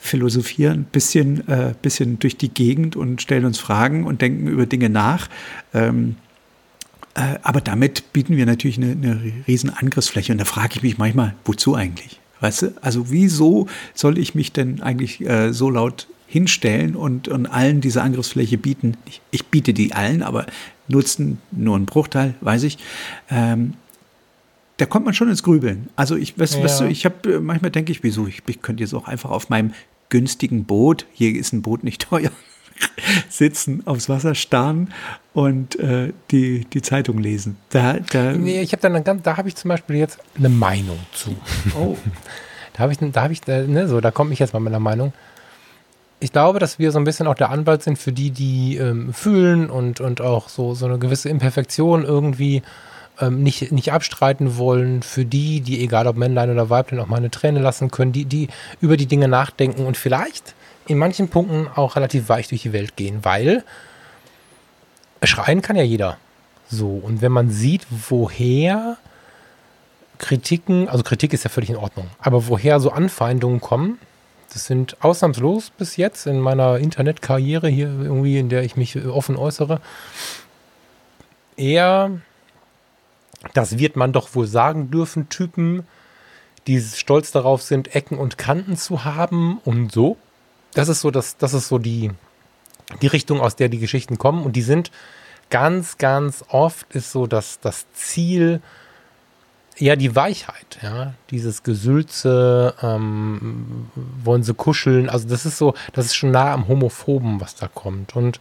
[0.00, 4.66] philosophieren ein bisschen, äh, bisschen durch die Gegend und stellen uns Fragen und denken über
[4.66, 5.28] Dinge nach.
[5.72, 6.16] Ähm,
[7.14, 10.32] äh, aber damit bieten wir natürlich eine, eine riesen Angriffsfläche.
[10.32, 12.20] Und da frage ich mich manchmal, wozu eigentlich?
[12.40, 12.74] Weißt du?
[12.80, 18.02] Also wieso soll ich mich denn eigentlich äh, so laut hinstellen und, und allen diese
[18.02, 18.96] Angriffsfläche bieten?
[19.06, 20.46] Ich, ich biete die allen, aber
[20.88, 22.78] nutzen nur einen Bruchteil, weiß ich.
[23.30, 23.74] Ähm,
[24.76, 25.88] da kommt man schon ins Grübeln.
[25.96, 26.64] Also ich, weißt, ja.
[26.64, 29.30] weißt du, ich habe äh, manchmal denke ich, wieso, ich, ich könnte jetzt auch einfach
[29.30, 29.72] auf meinem
[30.08, 32.30] günstigen Boot, hier ist ein Boot nicht teuer,
[33.28, 34.92] sitzen, aufs Wasser starren
[35.32, 37.56] und äh, die, die Zeitung lesen.
[37.70, 40.98] Da, da nee, ich habe dann ganz, da habe ich zum Beispiel jetzt eine Meinung
[41.12, 41.36] zu.
[41.78, 41.96] Oh.
[42.72, 44.72] da habe ich, da habe ich, äh, ne, so, da komme ich jetzt mal mit
[44.72, 45.12] einer Meinung.
[46.18, 49.12] Ich glaube, dass wir so ein bisschen auch der Anwalt sind für die, die ähm,
[49.12, 52.62] fühlen und, und auch so, so eine gewisse Imperfektion irgendwie
[53.20, 57.16] ähm, nicht, nicht abstreiten wollen, für die, die, egal ob Männlein oder Weiblein, auch mal
[57.16, 58.48] eine Träne lassen können, die, die
[58.80, 60.54] über die Dinge nachdenken und vielleicht
[60.86, 63.64] in manchen Punkten auch relativ weich durch die Welt gehen, weil
[65.22, 66.18] schreien kann ja jeder.
[66.68, 68.96] So, und wenn man sieht, woher
[70.18, 73.98] Kritiken, also Kritik ist ja völlig in Ordnung, aber woher so Anfeindungen kommen,
[74.52, 79.36] das sind ausnahmslos bis jetzt in meiner Internetkarriere hier irgendwie, in der ich mich offen
[79.36, 79.80] äußere,
[81.56, 82.20] eher
[83.52, 85.86] das wird man doch wohl sagen dürfen, Typen,
[86.66, 90.16] die stolz darauf sind, Ecken und Kanten zu haben und so.
[90.72, 92.10] Das ist so, das, das ist so die,
[93.02, 94.44] die Richtung, aus der die Geschichten kommen.
[94.44, 94.90] Und die sind
[95.50, 98.60] ganz, ganz oft ist so das, das Ziel,
[99.76, 103.90] ja, die Weichheit, ja, dieses Gesülze, ähm,
[104.22, 107.66] wollen sie kuscheln, also das ist so, das ist schon nah am Homophoben, was da
[107.66, 108.14] kommt.
[108.14, 108.40] Und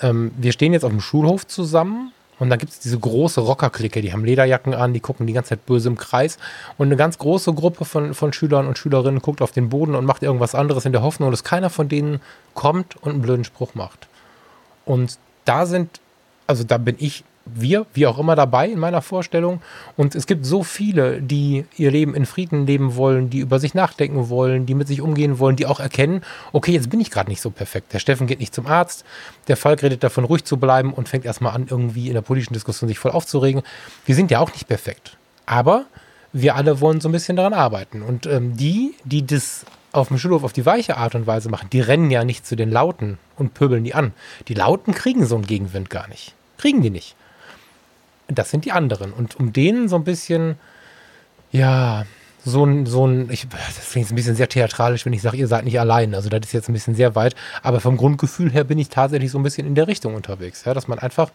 [0.00, 4.00] ähm, wir stehen jetzt auf dem Schulhof zusammen und da gibt es diese große Rockerklicke,
[4.00, 6.38] die haben Lederjacken an, die gucken die ganze Zeit böse im Kreis.
[6.78, 10.06] Und eine ganz große Gruppe von, von Schülern und Schülerinnen guckt auf den Boden und
[10.06, 12.20] macht irgendwas anderes in der Hoffnung, dass keiner von denen
[12.54, 14.08] kommt und einen blöden Spruch macht.
[14.86, 16.00] Und da sind,
[16.46, 19.60] also da bin ich wir, wie auch immer, dabei in meiner Vorstellung.
[19.96, 23.74] Und es gibt so viele, die ihr Leben in Frieden leben wollen, die über sich
[23.74, 26.22] nachdenken wollen, die mit sich umgehen wollen, die auch erkennen,
[26.52, 27.92] okay, jetzt bin ich gerade nicht so perfekt.
[27.92, 29.04] Der Steffen geht nicht zum Arzt,
[29.48, 32.54] der Falk redet davon, ruhig zu bleiben und fängt erstmal an, irgendwie in der politischen
[32.54, 33.62] Diskussion sich voll aufzuregen.
[34.04, 35.16] Wir sind ja auch nicht perfekt.
[35.46, 35.86] Aber
[36.32, 38.02] wir alle wollen so ein bisschen daran arbeiten.
[38.02, 41.68] Und ähm, die, die das auf dem Schulhof auf die weiche Art und Weise machen,
[41.72, 44.12] die rennen ja nicht zu den Lauten und pöbeln die an.
[44.48, 46.34] Die Lauten kriegen so einen Gegenwind gar nicht.
[46.58, 47.16] Kriegen die nicht.
[48.32, 49.12] Das sind die anderen.
[49.12, 50.56] Und um denen so ein bisschen,
[51.52, 52.04] ja,
[52.44, 55.46] so ein, so ein, ich, das klingt ein bisschen sehr theatralisch, wenn ich sage, ihr
[55.46, 56.14] seid nicht allein.
[56.14, 57.34] Also das ist jetzt ein bisschen sehr weit.
[57.62, 60.64] Aber vom Grundgefühl her bin ich tatsächlich so ein bisschen in der Richtung unterwegs.
[60.64, 61.30] Ja, dass man einfach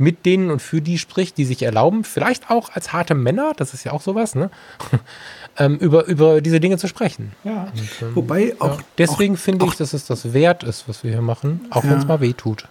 [0.00, 3.74] mit denen und für die spricht, die sich erlauben, vielleicht auch als harte Männer, das
[3.74, 4.50] ist ja auch sowas, ne?
[5.58, 7.32] ähm, über, über diese Dinge zu sprechen.
[7.44, 7.64] Ja.
[7.64, 8.78] Und, ähm, Wobei auch.
[8.78, 11.84] Ja, deswegen auch, finde ich, dass es das wert ist, was wir hier machen, auch
[11.84, 11.90] ja.
[11.90, 12.66] wenn es mal weh tut.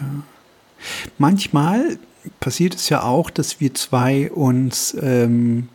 [0.00, 0.06] Ja.
[1.18, 1.98] Manchmal
[2.40, 5.68] passiert es ja auch, dass wir zwei uns ähm,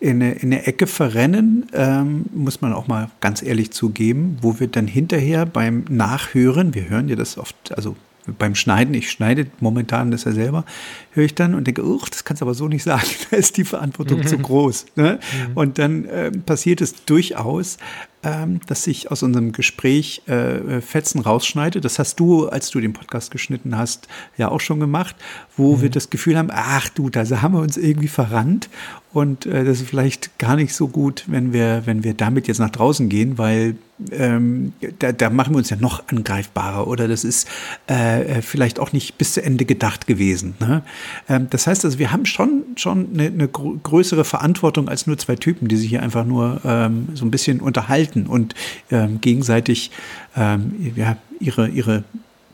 [0.00, 4.60] in, eine, in eine Ecke verrennen, ähm, muss man auch mal ganz ehrlich zugeben, wo
[4.60, 7.96] wir dann hinterher beim Nachhören, wir hören ja das oft, also
[8.38, 10.64] beim Schneiden, ich schneide momentan das ja selber,
[11.12, 13.56] höre ich dann und denke, oh, das kannst du aber so nicht sagen, da ist
[13.56, 14.86] die Verantwortung zu groß.
[14.96, 15.18] Ne?
[15.48, 15.56] Mhm.
[15.56, 17.78] Und dann äh, passiert es durchaus,
[18.26, 21.80] ähm, dass ich aus unserem Gespräch äh, Fetzen rausschneide.
[21.80, 25.14] Das hast du, als du den Podcast geschnitten hast, ja auch schon gemacht,
[25.56, 25.82] wo mhm.
[25.82, 28.68] wir das Gefühl haben, ach du, da haben wir uns irgendwie verrannt
[29.16, 32.58] und äh, das ist vielleicht gar nicht so gut, wenn wir, wenn wir damit jetzt
[32.58, 33.76] nach draußen gehen, weil
[34.10, 37.48] ähm, da, da machen wir uns ja noch angreifbarer oder das ist
[37.86, 40.54] äh, vielleicht auch nicht bis zu Ende gedacht gewesen.
[40.60, 40.82] Ne?
[41.28, 45.36] Ähm, das heißt also, wir haben schon, schon eine, eine größere Verantwortung als nur zwei
[45.36, 48.54] Typen, die sich hier einfach nur ähm, so ein bisschen unterhalten und
[48.90, 49.90] ähm, gegenseitig
[50.36, 52.04] ähm, ja, ihre, ihre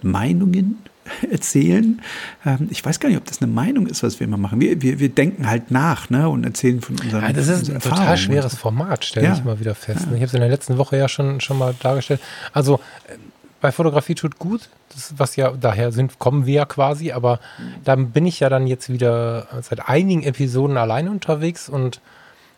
[0.02, 0.78] Meinungen
[1.30, 2.00] erzählen.
[2.44, 4.60] Ähm, ich weiß gar nicht, ob das eine Meinung ist, was wir immer machen.
[4.60, 7.80] Wir, wir, wir denken halt nach ne, und erzählen von unseren ja, Das ist ein
[7.80, 9.32] total schweres Format, stelle ja.
[9.34, 10.06] ich immer wieder fest.
[10.06, 10.12] Ja.
[10.12, 12.20] Ich habe es in der letzten Woche ja schon, schon mal dargestellt.
[12.52, 13.16] Also äh,
[13.60, 17.38] bei Fotografie tut gut, das, was ja daher sind, kommen wir ja quasi, aber
[17.84, 22.00] da bin ich ja dann jetzt wieder seit einigen Episoden alleine unterwegs und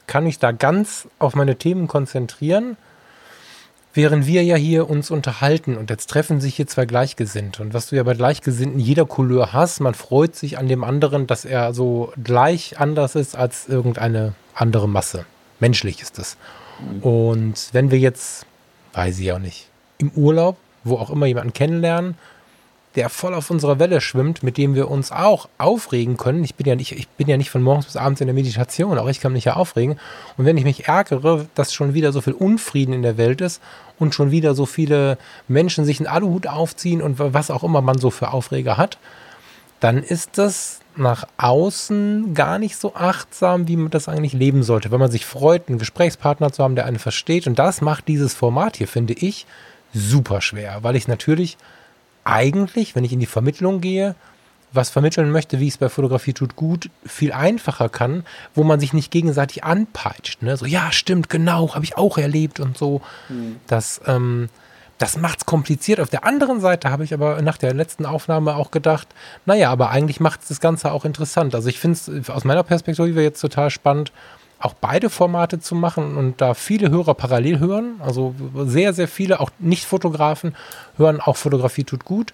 [0.06, 2.78] kann mich da ganz auf meine Themen konzentrieren
[3.94, 7.62] während wir ja hier uns unterhalten und jetzt treffen sich hier zwei Gleichgesinnte.
[7.62, 11.26] Und was du ja bei Gleichgesinnten jeder Couleur hast, man freut sich an dem anderen,
[11.26, 15.24] dass er so gleich anders ist als irgendeine andere Masse.
[15.60, 16.36] Menschlich ist es.
[17.00, 18.46] Und wenn wir jetzt,
[18.92, 19.68] weiß ich auch nicht,
[19.98, 22.16] im Urlaub, wo auch immer jemanden kennenlernen
[22.96, 26.44] der voll auf unserer Welle schwimmt, mit dem wir uns auch aufregen können.
[26.44, 28.98] Ich bin ja nicht, ich bin ja nicht von morgens bis abends in der Meditation,
[28.98, 29.98] auch ich kann mich ja aufregen.
[30.36, 33.60] Und wenn ich mich ärgere, dass schon wieder so viel Unfrieden in der Welt ist
[33.98, 35.18] und schon wieder so viele
[35.48, 38.98] Menschen sich einen Aluhut aufziehen und was auch immer man so für Aufreger hat,
[39.80, 44.92] dann ist das nach außen gar nicht so achtsam, wie man das eigentlich leben sollte.
[44.92, 47.48] Wenn man sich freut, einen Gesprächspartner zu haben, der einen versteht.
[47.48, 49.46] Und das macht dieses Format hier, finde ich,
[49.92, 51.56] super schwer, weil ich natürlich
[52.24, 54.14] eigentlich, wenn ich in die Vermittlung gehe,
[54.74, 58.92] was vermitteln möchte, wie es bei Fotografie tut, gut, viel einfacher kann, wo man sich
[58.92, 60.42] nicht gegenseitig anpeitscht.
[60.42, 60.56] Ne?
[60.56, 63.00] So, ja, stimmt, genau, habe ich auch erlebt und so.
[63.28, 63.56] Mhm.
[63.68, 64.48] Das, ähm,
[64.98, 66.00] das macht es kompliziert.
[66.00, 69.08] Auf der anderen Seite habe ich aber nach der letzten Aufnahme auch gedacht,
[69.46, 71.54] naja, aber eigentlich macht es das Ganze auch interessant.
[71.54, 74.12] Also ich finde es aus meiner Perspektive jetzt total spannend,
[74.64, 78.00] auch beide Formate zu machen und da viele Hörer parallel hören.
[78.00, 78.34] Also
[78.64, 80.54] sehr, sehr viele, auch Nicht-Fotografen,
[80.96, 82.32] hören auch Fotografie tut gut.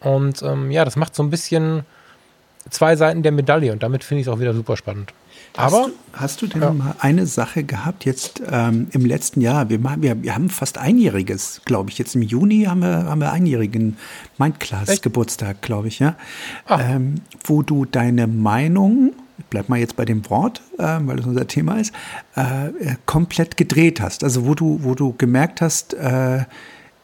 [0.00, 1.84] Und ähm, ja, das macht so ein bisschen
[2.70, 5.12] zwei Seiten der Medaille und damit finde ich es auch wieder super spannend.
[5.56, 6.72] Aber hast du, hast du denn ja.
[6.72, 9.68] mal eine Sache gehabt jetzt ähm, im letzten Jahr?
[9.68, 11.98] Wir, wir, wir haben fast einjähriges, glaube ich.
[11.98, 13.96] Jetzt im Juni haben wir, haben wir einjährigen
[14.38, 16.16] Mindclass-Geburtstag, glaube ich, ja.
[16.66, 16.80] Ah.
[16.80, 19.12] Ähm, wo du deine Meinung
[19.50, 21.92] bleib mal jetzt bei dem Wort, äh, weil das unser Thema ist,
[22.36, 24.24] äh, komplett gedreht hast.
[24.24, 26.44] Also wo du, wo du gemerkt hast, äh,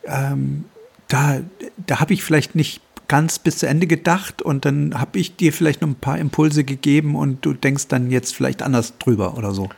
[0.05, 0.64] ähm,
[1.09, 1.41] da,
[1.87, 5.53] da habe ich vielleicht nicht ganz bis zu Ende gedacht und dann habe ich dir
[5.53, 9.53] vielleicht noch ein paar Impulse gegeben und du denkst dann jetzt vielleicht anders drüber oder
[9.53, 9.68] so.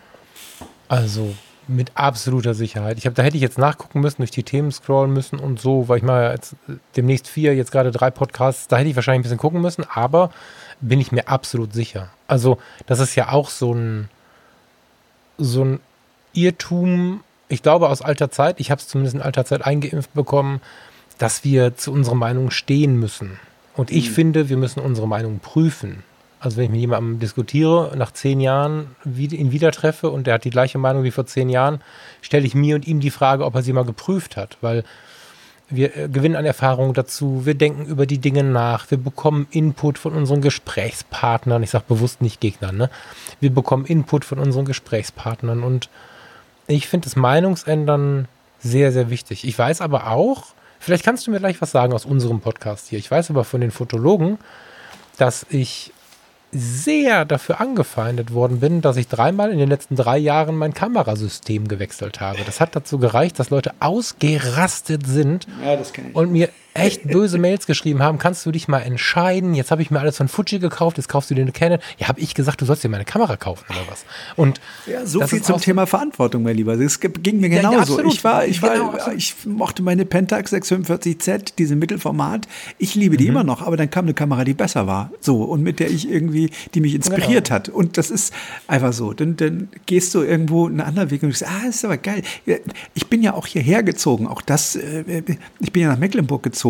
[0.88, 1.34] Also
[1.66, 2.98] mit absoluter Sicherheit.
[2.98, 5.88] Ich habe, da hätte ich jetzt nachgucken müssen, durch die Themen scrollen müssen und so,
[5.88, 6.56] weil ich mal jetzt
[6.96, 10.30] demnächst vier, jetzt gerade drei Podcasts, da hätte ich wahrscheinlich ein bisschen gucken müssen, aber
[10.82, 12.10] bin ich mir absolut sicher.
[12.28, 14.08] Also, das ist ja auch so ein,
[15.38, 15.80] so ein
[16.34, 20.60] Irrtum, ich glaube aus alter Zeit, ich habe es zumindest in alter Zeit eingeimpft bekommen,
[21.18, 23.38] dass wir zu unserer Meinung stehen müssen.
[23.74, 24.14] Und ich mhm.
[24.14, 26.02] finde, wir müssen unsere Meinung prüfen.
[26.40, 30.44] Also wenn ich mit jemandem diskutiere, nach zehn Jahren ihn wieder treffe und der hat
[30.44, 31.80] die gleiche Meinung wie vor zehn Jahren,
[32.20, 34.58] stelle ich mir und ihm die Frage, ob er sie mal geprüft hat.
[34.60, 34.82] Weil
[35.74, 39.98] wir äh, gewinnen an Erfahrung dazu, wir denken über die Dinge nach, wir bekommen Input
[39.98, 42.90] von unseren Gesprächspartnern, ich sage bewusst nicht Gegnern, ne?
[43.40, 45.62] wir bekommen Input von unseren Gesprächspartnern.
[45.62, 45.88] Und
[46.66, 49.46] ich finde das Meinungsändern sehr, sehr wichtig.
[49.46, 52.98] Ich weiß aber auch, vielleicht kannst du mir gleich was sagen aus unserem Podcast hier,
[52.98, 54.38] ich weiß aber von den Fotologen,
[55.16, 55.92] dass ich
[56.52, 61.66] sehr dafür angefeindet worden bin, dass ich dreimal in den letzten drei Jahren mein Kamerasystem
[61.66, 62.40] gewechselt habe.
[62.44, 65.78] Das hat dazu gereicht, dass Leute ausgerastet sind ja,
[66.12, 69.90] und mir echt böse Mails geschrieben haben, kannst du dich mal entscheiden, jetzt habe ich
[69.90, 71.78] mir alles von Fuji gekauft, jetzt kaufst du dir eine Canon.
[71.98, 74.04] Ja, habe ich gesagt, du sollst dir meine Kamera kaufen oder was.
[74.36, 76.74] Und ja, so viel zum Thema Verantwortung, mein Lieber.
[76.74, 77.98] Es ging mir genauso.
[77.98, 82.48] Ja, ja, ich war, ich war, genau, ich mochte meine Pentax 645Z, diese Mittelformat.
[82.78, 83.30] Ich liebe die mhm.
[83.30, 85.10] immer noch, aber dann kam eine Kamera, die besser war.
[85.20, 87.56] So, und mit der ich irgendwie, die mich inspiriert genau.
[87.56, 87.68] hat.
[87.68, 88.32] Und das ist
[88.66, 89.12] einfach so.
[89.12, 92.22] Dann, dann gehst du irgendwo einen anderen Weg und du sagst, ah, ist aber geil.
[92.94, 94.26] Ich bin ja auch hierher gezogen.
[94.26, 95.22] Auch das, äh,
[95.60, 96.61] ich bin ja nach Mecklenburg gezogen,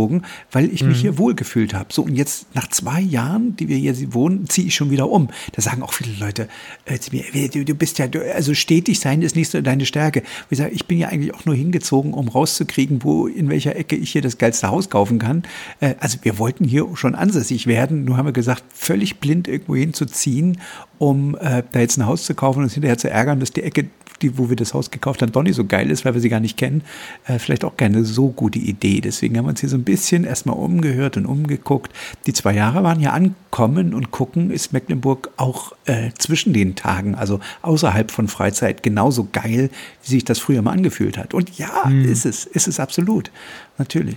[0.51, 1.03] weil ich mich mhm.
[1.03, 1.93] hier wohlgefühlt habe.
[1.93, 5.29] So, und jetzt nach zwei Jahren, die wir hier wohnen, ziehe ich schon wieder um.
[5.53, 6.49] Da sagen auch viele Leute
[6.85, 10.23] äh, zu mir, du bist ja, also stetig sein ist nicht so deine Stärke.
[10.51, 13.97] Ich sage, ich bin ja eigentlich auch nur hingezogen, um rauszukriegen, wo, in welcher Ecke
[13.97, 15.43] ich hier das geilste Haus kaufen kann.
[15.81, 18.05] Äh, also wir wollten hier schon ansässig werden.
[18.05, 20.59] Nur haben wir gesagt, völlig blind irgendwo hinzuziehen,
[20.99, 23.63] um äh, da jetzt ein Haus zu kaufen und uns hinterher zu ärgern, dass die
[23.63, 23.89] Ecke
[24.23, 26.29] die, wo wir das Haus gekauft haben, doch nicht so geil ist, weil wir sie
[26.29, 26.83] gar nicht kennen,
[27.27, 29.01] äh, vielleicht auch keine so gute Idee.
[29.01, 31.93] Deswegen haben wir uns hier so ein bisschen erstmal umgehört und umgeguckt.
[32.27, 37.15] Die zwei Jahre waren ja ankommen und gucken, ist Mecklenburg auch äh, zwischen den Tagen,
[37.15, 39.71] also außerhalb von Freizeit, genauso geil,
[40.03, 41.35] wie sich das früher mal angefühlt hat.
[41.35, 42.05] Und ja, hm.
[42.05, 43.31] ist es, ist es absolut.
[43.79, 44.17] Natürlich.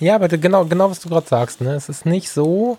[0.00, 1.72] Ja, aber genau, genau was du gerade sagst, ne?
[1.74, 2.78] Es ist nicht so,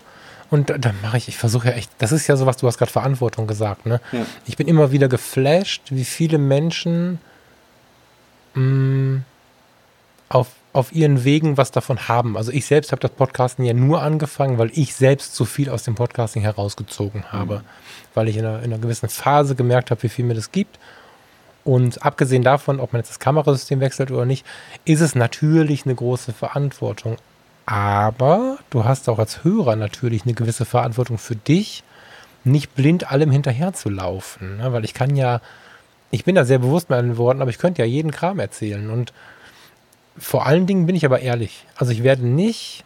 [0.50, 2.90] und dann mache ich, ich versuche ja echt, das ist ja sowas, du hast gerade
[2.90, 4.00] Verantwortung gesagt, ne?
[4.12, 4.26] Ja.
[4.46, 7.20] Ich bin immer wieder geflasht, wie viele Menschen
[8.54, 9.24] mh, mm,
[10.28, 12.36] auf, auf ihren Wegen was davon haben.
[12.36, 15.82] Also ich selbst habe das Podcasten ja nur angefangen, weil ich selbst so viel aus
[15.82, 17.58] dem Podcasting herausgezogen habe.
[17.58, 17.64] Mhm.
[18.14, 20.78] Weil ich in einer, in einer gewissen Phase gemerkt habe, wie viel mir das gibt.
[21.64, 24.46] Und abgesehen davon, ob man jetzt das Kamerasystem wechselt oder nicht,
[24.84, 27.16] ist es natürlich eine große Verantwortung.
[27.70, 31.84] Aber du hast auch als Hörer natürlich eine gewisse Verantwortung für dich,
[32.42, 34.56] nicht blind allem hinterher zu laufen.
[34.56, 34.72] Ne?
[34.72, 35.40] Weil ich kann ja,
[36.10, 38.90] ich bin da sehr bewusst mit meinen Worten, aber ich könnte ja jeden Kram erzählen.
[38.90, 39.12] Und
[40.18, 41.64] vor allen Dingen bin ich aber ehrlich.
[41.76, 42.82] Also ich werde nicht,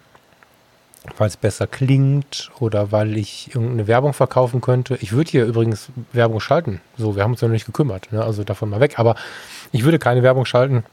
[1.16, 4.99] weil es besser klingt oder weil ich irgendeine Werbung verkaufen könnte.
[5.01, 6.82] Ich würde hier übrigens Werbung schalten.
[6.99, 8.12] So, wir haben uns ja noch nicht gekümmert.
[8.12, 8.22] Ne?
[8.22, 8.99] Also davon mal weg.
[8.99, 9.14] Aber
[9.72, 10.85] ich würde keine Werbung schalten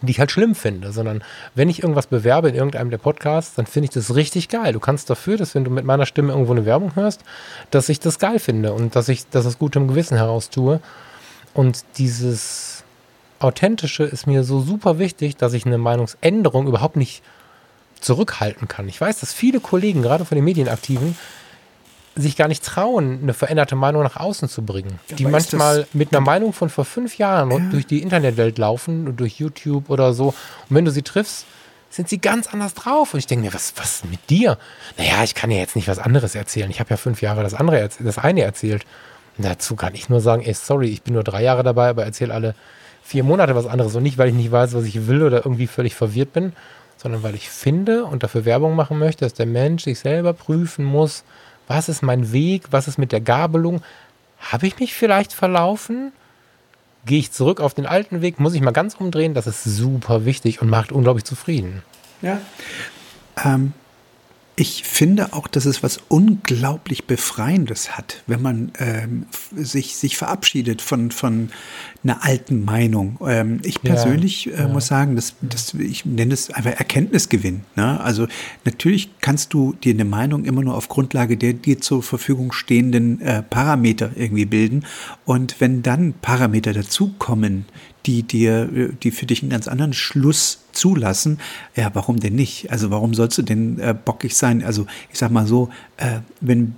[0.00, 1.22] die ich halt schlimm finde, sondern
[1.54, 4.72] wenn ich irgendwas bewerbe in irgendeinem der Podcasts, dann finde ich das richtig geil.
[4.72, 7.22] Du kannst dafür, dass wenn du mit meiner Stimme irgendwo eine Werbung hörst,
[7.70, 10.80] dass ich das geil finde und dass ich das aus gutem Gewissen heraus tue.
[11.54, 12.84] Und dieses
[13.38, 17.22] Authentische ist mir so super wichtig, dass ich eine Meinungsänderung überhaupt nicht
[18.00, 18.88] zurückhalten kann.
[18.88, 21.16] Ich weiß, dass viele Kollegen, gerade von den Medienaktiven,
[22.14, 24.98] sich gar nicht trauen, eine veränderte Meinung nach außen zu bringen.
[25.08, 27.58] Ja, die manchmal mit einer Meinung von vor fünf Jahren ja.
[27.70, 30.28] durch die Internetwelt laufen, durch YouTube oder so.
[30.28, 31.46] Und wenn du sie triffst,
[31.88, 33.14] sind sie ganz anders drauf.
[33.14, 34.58] Und ich denke mir, was, was mit dir?
[34.96, 36.70] Naja, ich kann ja jetzt nicht was anderes erzählen.
[36.70, 38.84] Ich habe ja fünf Jahre das andere, das eine erzählt.
[39.38, 42.04] Und dazu kann ich nur sagen, ey, sorry, ich bin nur drei Jahre dabei, aber
[42.04, 42.54] erzähle alle
[43.02, 43.94] vier Monate was anderes.
[43.94, 46.52] Und nicht, weil ich nicht weiß, was ich will oder irgendwie völlig verwirrt bin,
[46.96, 50.84] sondern weil ich finde und dafür Werbung machen möchte, dass der Mensch sich selber prüfen
[50.84, 51.24] muss,
[51.66, 52.64] was ist mein Weg?
[52.70, 53.82] Was ist mit der Gabelung?
[54.38, 56.12] Habe ich mich vielleicht verlaufen?
[57.04, 58.38] Gehe ich zurück auf den alten Weg?
[58.38, 59.34] Muss ich mal ganz umdrehen?
[59.34, 61.82] Das ist super wichtig und macht unglaublich zufrieden.
[62.20, 62.40] Ja.
[63.44, 63.72] Ähm,
[64.54, 69.24] ich finde auch, dass es was unglaublich Befreiendes hat, wenn man ähm,
[69.56, 71.48] sich, sich verabschiedet von, von
[72.04, 73.18] einer alten Meinung.
[73.26, 74.68] Ähm, ich persönlich ja, äh, ja.
[74.68, 77.62] muss sagen, dass, dass ich nenne es einfach Erkenntnisgewinn.
[77.76, 77.98] Ne?
[78.00, 78.26] Also
[78.66, 83.22] natürlich kannst du dir eine Meinung immer nur auf Grundlage der dir zur Verfügung stehenden
[83.22, 84.84] äh, Parameter irgendwie bilden.
[85.24, 87.64] Und wenn dann Parameter dazukommen,
[88.06, 88.66] die dir,
[89.02, 91.38] die für dich einen ganz anderen Schluss zulassen,
[91.76, 92.70] ja, warum denn nicht?
[92.70, 94.64] Also warum sollst du denn äh, bockig sein?
[94.64, 96.74] Also ich sag mal so, äh, wenn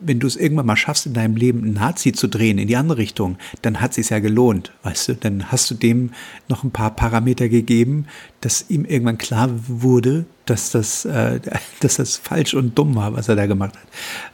[0.00, 2.76] wenn du es irgendwann mal schaffst, in deinem Leben einen Nazi zu drehen in die
[2.76, 5.14] andere Richtung, dann hat es sich ja gelohnt, weißt du?
[5.14, 6.10] Dann hast du dem
[6.48, 8.06] noch ein paar Parameter gegeben,
[8.40, 11.40] dass ihm irgendwann klar wurde, dass das, äh,
[11.80, 13.88] dass das falsch und dumm war, was er da gemacht hat.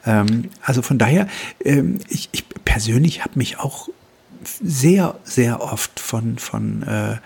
[0.05, 1.27] Ähm, also von daher,
[1.63, 3.89] ähm, ich, ich persönlich habe mich auch
[4.63, 7.17] sehr, sehr oft von, von äh,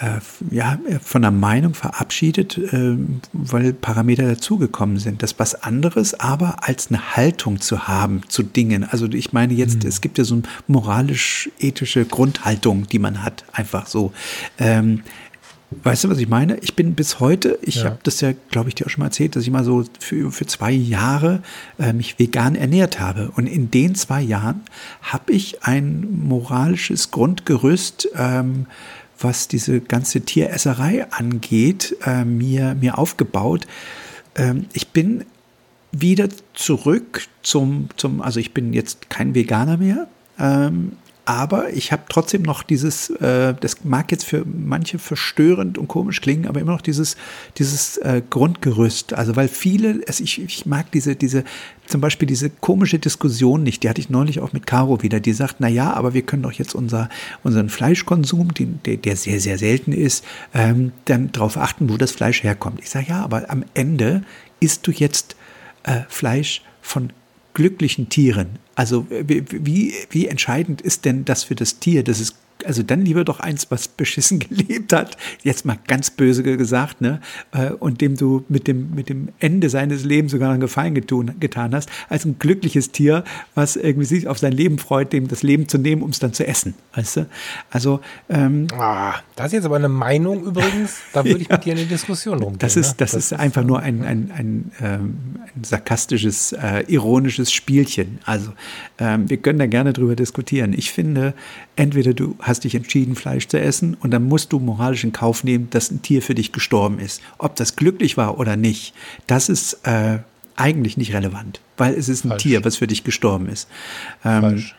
[0.00, 0.20] äh,
[0.50, 2.96] ja, von der Meinung verabschiedet, äh,
[3.32, 5.22] weil Parameter dazugekommen sind.
[5.22, 8.84] Das ist was anderes, aber als eine Haltung zu haben zu Dingen.
[8.84, 9.88] Also ich meine jetzt, mhm.
[9.88, 14.12] es gibt ja so eine moralisch-ethische Grundhaltung, die man hat, einfach so.
[14.58, 15.02] Ähm,
[15.70, 16.56] Weißt du, was ich meine?
[16.60, 17.84] Ich bin bis heute, ich ja.
[17.84, 20.32] habe das ja, glaube ich, dir auch schon mal erzählt, dass ich mal so für,
[20.32, 21.42] für zwei Jahre
[21.78, 23.30] äh, mich vegan ernährt habe.
[23.36, 24.62] Und in den zwei Jahren
[25.02, 28.66] habe ich ein moralisches Grundgerüst, ähm,
[29.18, 33.66] was diese ganze Tieresserei angeht, äh, mir, mir aufgebaut.
[34.36, 35.26] Ähm, ich bin
[35.92, 40.08] wieder zurück zum, zum, also ich bin jetzt kein Veganer mehr,
[40.38, 40.92] ähm,
[41.28, 46.22] aber ich habe trotzdem noch dieses, äh, das mag jetzt für manche verstörend und komisch
[46.22, 47.18] klingen, aber immer noch dieses,
[47.58, 49.12] dieses äh, Grundgerüst.
[49.12, 51.44] Also weil viele, also ich, ich mag diese, diese,
[51.86, 55.34] zum Beispiel diese komische Diskussion nicht, die hatte ich neulich auch mit Caro wieder, die
[55.34, 57.10] sagt, na ja, aber wir können doch jetzt unser,
[57.42, 60.24] unseren Fleischkonsum, den, der, der sehr, sehr selten ist,
[60.54, 62.80] ähm, dann darauf achten, wo das Fleisch herkommt.
[62.80, 64.22] Ich sage, ja, aber am Ende
[64.60, 65.36] isst du jetzt
[65.82, 67.12] äh, Fleisch von
[67.52, 68.58] glücklichen Tieren.
[68.78, 73.24] Also wie, wie entscheidend ist denn das für das Tier, dass es also dann lieber
[73.24, 77.20] doch eins, was beschissen gelebt hat, jetzt mal ganz böse gesagt, ne,
[77.52, 81.32] äh, und dem du mit dem, mit dem Ende seines Lebens sogar einen Gefallen getun,
[81.40, 85.42] getan hast, als ein glückliches Tier, was irgendwie sich auf sein Leben freut, dem das
[85.42, 87.26] Leben zu nehmen, um es dann zu essen, weißt du?
[87.70, 91.72] Also, ähm, ah, das ist jetzt aber eine Meinung übrigens, da würde ich mit dir
[91.72, 92.58] in die Diskussion rumgehen.
[92.58, 93.18] Das ist, das, ne?
[93.18, 95.16] das ist einfach nur ein, ein, ein, ähm,
[95.54, 98.18] ein sarkastisches, äh, ironisches Spielchen.
[98.24, 98.52] Also,
[98.98, 100.72] ähm, wir können da gerne drüber diskutieren.
[100.72, 101.34] Ich finde,
[101.76, 105.44] entweder du hast dich entschieden, Fleisch zu essen und dann musst du moralisch in Kauf
[105.44, 107.20] nehmen, dass ein Tier für dich gestorben ist.
[107.38, 108.94] Ob das glücklich war oder nicht,
[109.26, 110.18] das ist äh,
[110.56, 112.42] eigentlich nicht relevant, weil es ist ein falsch.
[112.42, 113.68] Tier, was für dich gestorben ist.
[114.24, 114.74] Ähm, falsch.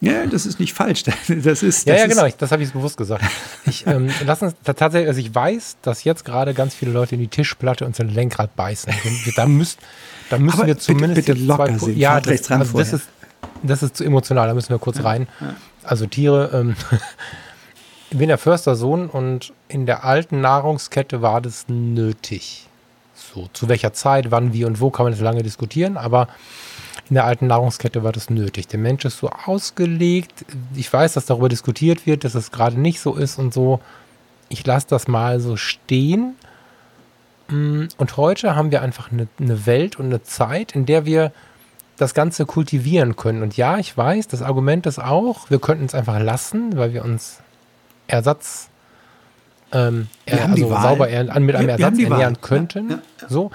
[0.00, 1.04] Ja, das ist nicht falsch.
[1.28, 2.28] Das ist, das ja, ja, genau.
[2.36, 3.24] das habe ich bewusst gesagt.
[3.68, 7.20] Ich, ähm, lass uns tatsächlich, also ich weiß, dass jetzt gerade ganz viele Leute in
[7.20, 8.92] die Tischplatte und sein Lenkrad beißen.
[9.34, 9.80] Da, müsst,
[10.30, 11.26] da müssen Aber wir zumindest.
[11.26, 13.08] Bitte, bitte locker zwei, Ja, das, also das, ist,
[13.62, 14.48] das ist zu emotional.
[14.48, 15.28] Da müssen wir kurz ja, rein.
[15.40, 15.54] Ja
[15.86, 16.50] also Tiere.
[16.52, 16.76] Ähm,
[18.10, 22.66] ich bin der Förstersohn und in der alten Nahrungskette war das nötig.
[23.14, 26.28] So, zu welcher Zeit, wann, wie und wo kann man das lange diskutieren, aber
[27.08, 28.66] in der alten Nahrungskette war das nötig.
[28.68, 30.44] Der Mensch ist so ausgelegt.
[30.74, 33.80] Ich weiß, dass darüber diskutiert wird, dass es gerade nicht so ist und so.
[34.48, 36.34] Ich lasse das mal so stehen.
[37.48, 41.32] Mm, und heute haben wir einfach eine, eine Welt und eine Zeit, in der wir
[41.96, 43.42] das Ganze kultivieren können.
[43.42, 47.04] Und ja, ich weiß, das Argument ist auch, wir könnten es einfach lassen, weil wir
[47.04, 47.40] uns
[48.06, 48.68] Ersatz,
[49.72, 52.90] ähm, wir also sauber er, mit einem wir, Ersatz wir ernähren könnten.
[52.90, 53.50] Ja, ja, so.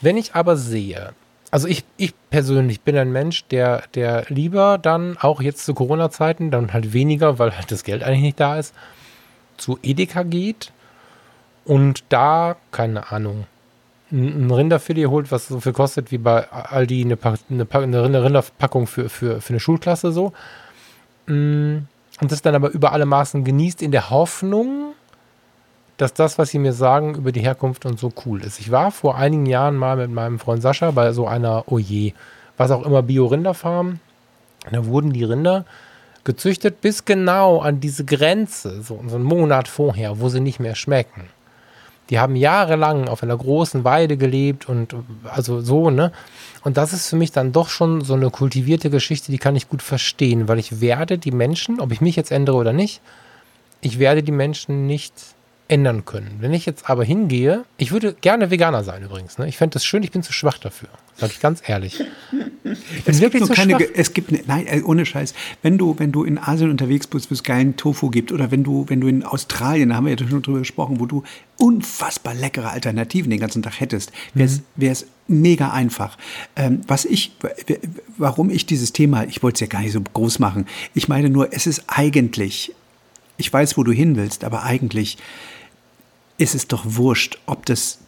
[0.00, 1.12] Wenn ich aber sehe,
[1.50, 6.50] also ich, ich persönlich bin ein Mensch, der, der lieber dann auch jetzt zu Corona-Zeiten,
[6.50, 8.74] dann halt weniger, weil halt das Geld eigentlich nicht da ist,
[9.58, 10.72] zu Edeka geht
[11.64, 13.46] und da, keine Ahnung,
[14.12, 17.18] ein Rinderfilet holt, was so viel kostet wie bei Aldi eine,
[17.50, 20.32] eine, eine Rinderpackung für, für, für eine Schulklasse so.
[21.26, 21.78] Mm,
[22.20, 24.92] und das dann aber über alle Maßen genießt in der Hoffnung,
[25.96, 28.60] dass das, was sie mir sagen über die Herkunft und so cool ist.
[28.60, 32.12] Ich war vor einigen Jahren mal mit meinem Freund Sascha bei so einer, oje,
[32.56, 33.98] was auch immer, Bio-Rinderfarm.
[34.70, 35.64] Da wurden die Rinder
[36.24, 40.74] gezüchtet bis genau an diese Grenze, so, so einen Monat vorher, wo sie nicht mehr
[40.74, 41.28] schmecken.
[42.10, 44.94] Die haben jahrelang auf einer großen Weide gelebt und
[45.24, 46.12] also so, ne?
[46.64, 49.68] Und das ist für mich dann doch schon so eine kultivierte Geschichte, die kann ich
[49.68, 53.00] gut verstehen, weil ich werde die Menschen, ob ich mich jetzt ändere oder nicht,
[53.80, 55.14] ich werde die Menschen nicht
[55.72, 56.36] ändern können.
[56.40, 59.38] Wenn ich jetzt aber hingehe, ich würde gerne Veganer sein übrigens.
[59.38, 59.48] Ne?
[59.48, 60.90] Ich fände das schön, ich bin zu schwach dafür.
[61.16, 61.98] Sag ich ganz ehrlich.
[62.62, 63.88] Ich bin es wirklich zu keine, schwach.
[63.94, 65.32] Es gibt, ne, nein, äh, ohne Scheiß.
[65.62, 68.64] Wenn du, wenn du in Asien unterwegs bist, wo es geilen Tofu gibt, oder wenn
[68.64, 71.22] du, wenn du in Australien, da haben wir ja schon drüber gesprochen, wo du
[71.56, 75.40] unfassbar leckere Alternativen den ganzen Tag hättest, wäre es mhm.
[75.40, 76.18] mega einfach.
[76.54, 77.32] Ähm, was ich,
[78.18, 80.66] warum ich dieses Thema, ich wollte es ja gar nicht so groß machen.
[80.92, 82.74] Ich meine nur, es ist eigentlich,
[83.38, 85.16] ich weiß, wo du hin willst, aber eigentlich
[86.42, 87.98] ist es doch wurscht, ob das,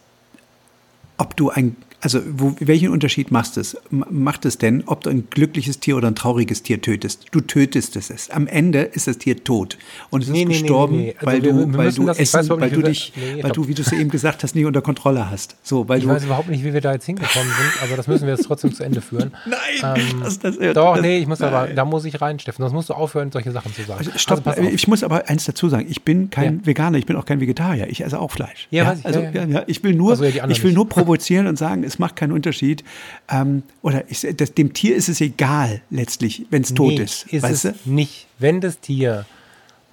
[1.17, 5.27] ob du ein also wo, welchen Unterschied macht es, macht es denn, ob du ein
[5.31, 7.25] glückliches Tier oder ein trauriges Tier tötest?
[7.31, 8.29] Du tötest es.
[8.29, 9.79] Am Ende ist das Tier tot
[10.11, 12.69] und es ist nee, gestorben, nee, also weil wir, du, wir weil du essen, weil
[12.69, 15.55] du dich, weil du, wie du es eben gesagt hast, nicht unter Kontrolle hast.
[15.63, 18.07] So, weil ich du, weiß überhaupt nicht, wie wir da jetzt hingekommen sind, aber das
[18.07, 19.31] müssen wir jetzt trotzdem zu Ende führen.
[19.47, 21.53] Nein, ähm, das, das, das, doch, nee, ich muss nein.
[21.53, 22.61] aber, da muss ich rein, Steffen.
[22.61, 23.97] Sonst musst du aufhören, solche Sachen zu sagen.
[23.97, 26.65] Also, stopp, also, ich muss aber eins dazu sagen: Ich bin kein ja.
[26.67, 27.87] Veganer, ich bin auch kein Vegetarier.
[27.89, 28.67] Ich esse auch Fleisch.
[28.69, 31.83] Ja, ja, ich, also, ja, ich will nur, also, ich will nur provozieren und sagen,
[31.83, 32.83] es macht keinen Unterschied.
[33.29, 37.31] Ähm, oder ich, das, dem Tier ist es egal letztlich, wenn es nee, tot ist.
[37.31, 37.91] ist weißt es du?
[37.91, 38.27] nicht.
[38.39, 39.25] Wenn das Tier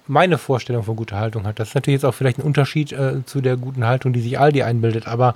[0.07, 3.25] meine Vorstellung von guter Haltung hat, das ist natürlich jetzt auch vielleicht ein Unterschied äh,
[3.25, 5.35] zu der guten Haltung, die sich Aldi einbildet, aber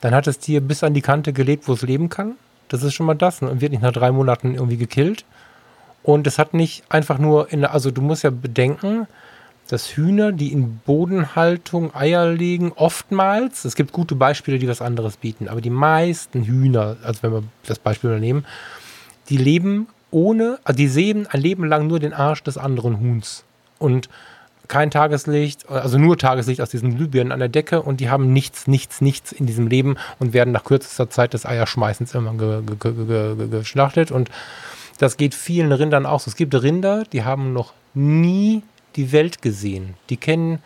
[0.00, 2.34] dann hat das Tier bis an die Kante gelebt, wo es leben kann.
[2.68, 5.24] Das ist schon mal das und wird nicht nach drei Monaten irgendwie gekillt.
[6.02, 9.06] Und es hat nicht einfach nur in, also du musst ja bedenken,
[9.68, 15.16] dass Hühner, die in Bodenhaltung Eier legen, oftmals, es gibt gute Beispiele, die was anderes
[15.16, 18.44] bieten, aber die meisten Hühner, also wenn wir das Beispiel nehmen,
[19.30, 23.44] die leben ohne, also die sehen ein Leben lang nur den Arsch des anderen Huhns.
[23.78, 24.08] Und
[24.68, 28.66] kein Tageslicht, also nur Tageslicht aus diesen Glühbirnen an der Decke und die haben nichts,
[28.66, 33.36] nichts, nichts in diesem Leben und werden nach kürzester Zeit des Eierschmeißens irgendwann ge, ge,
[33.36, 34.30] ge, geschlachtet und
[34.98, 36.30] das geht vielen Rindern auch so.
[36.30, 38.62] Es gibt Rinder, die haben noch nie
[38.96, 39.94] die Welt gesehen.
[40.10, 40.60] Die kennen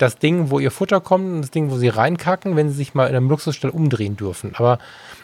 [0.00, 2.94] das Ding, wo ihr Futter kommt und das Ding, wo sie reinkacken, wenn sie sich
[2.94, 4.52] mal in einem Luxusstall umdrehen dürfen.
[4.54, 4.78] Aber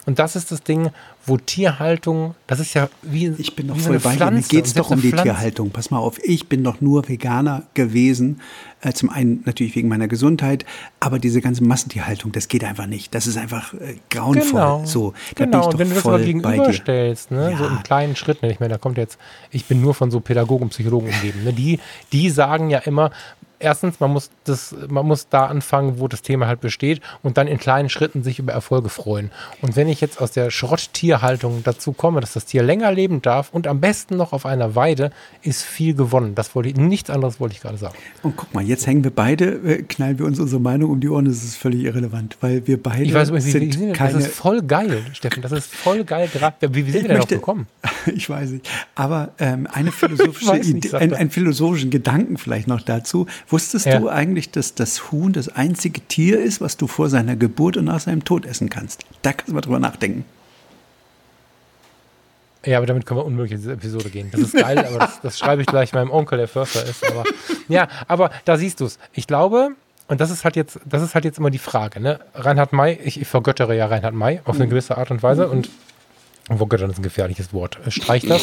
[0.05, 0.89] und das ist das Ding,
[1.25, 4.25] wo Tierhaltung, das ist ja wie Ich bin doch voll so bei dir.
[4.25, 4.49] Mir Pflanze.
[4.49, 5.71] geht es Und doch um die Pflanze- Tierhaltung.
[5.71, 8.39] Pass mal auf, ich bin doch nur Veganer gewesen.
[8.81, 10.63] Äh, zum einen natürlich wegen meiner Gesundheit,
[10.99, 13.13] aber diese ganze Massentierhaltung, das geht einfach nicht.
[13.15, 14.51] Das ist einfach äh, grauenvoll.
[14.51, 14.85] Genau.
[14.85, 15.51] So, da genau.
[15.51, 17.69] bin ich und doch wenn du das mal gegenüberstellst, ne, so Ja.
[17.71, 19.17] in kleinen Schritten, ich meine, da kommt jetzt,
[19.51, 21.79] ich bin nur von so Pädagogen, Psychologen umgeben, ne, die,
[22.13, 23.11] die sagen ja immer,
[23.59, 27.47] erstens, man muss das, man muss da anfangen, wo das Thema halt besteht und dann
[27.47, 29.31] in kleinen Schritten sich über Erfolge freuen.
[29.61, 33.49] Und wenn ich jetzt aus der Schrotttierhaltung dazu komme, dass das Tier länger leben darf
[33.51, 36.35] und am besten noch auf einer Weide, ist viel gewonnen.
[36.35, 37.95] Das wollte ich, nichts anderes wollte ich gerade sagen.
[38.23, 41.09] Und guck mal, jetzt hängen wir beide, äh, knallen wir uns unsere Meinung um die
[41.09, 44.25] Ohren, das ist völlig irrelevant, weil wir beide Ich weiß übrigens, sind sind keine, das
[44.25, 46.29] ist voll geil, Steffen, das ist voll geil.
[46.31, 47.67] Gerade, wie, wie sind wir denn drauf gekommen?
[48.07, 48.69] Ich weiß nicht.
[48.95, 53.27] Aber ähm, eine philosophische nicht, Idee, einen philosophischen Gedanken vielleicht noch dazu.
[53.49, 53.99] Wusstest Ja.
[53.99, 57.85] du eigentlich, dass das Huhn das einzige Tier ist, was du vor seiner Geburt und
[57.85, 59.05] nach seinem Tod essen kannst?
[59.21, 60.25] Da kannst du mal drüber nachdenken.
[62.65, 64.29] Ja, aber damit können wir unmöglich in diese Episode gehen.
[64.31, 67.05] Das ist geil, aber das, das schreibe ich gleich meinem Onkel, der Förster ist.
[67.09, 67.23] Aber,
[67.69, 68.99] ja, aber da siehst du es.
[69.13, 69.69] Ich glaube,
[70.09, 72.19] und das ist halt jetzt, das ist halt jetzt immer die Frage, ne?
[72.33, 75.69] Reinhard May, ich, ich vergöttere ja Reinhard May auf eine gewisse Art und Weise und
[76.53, 77.77] vergöttern ist ein gefährliches Wort.
[77.89, 78.41] Streich das.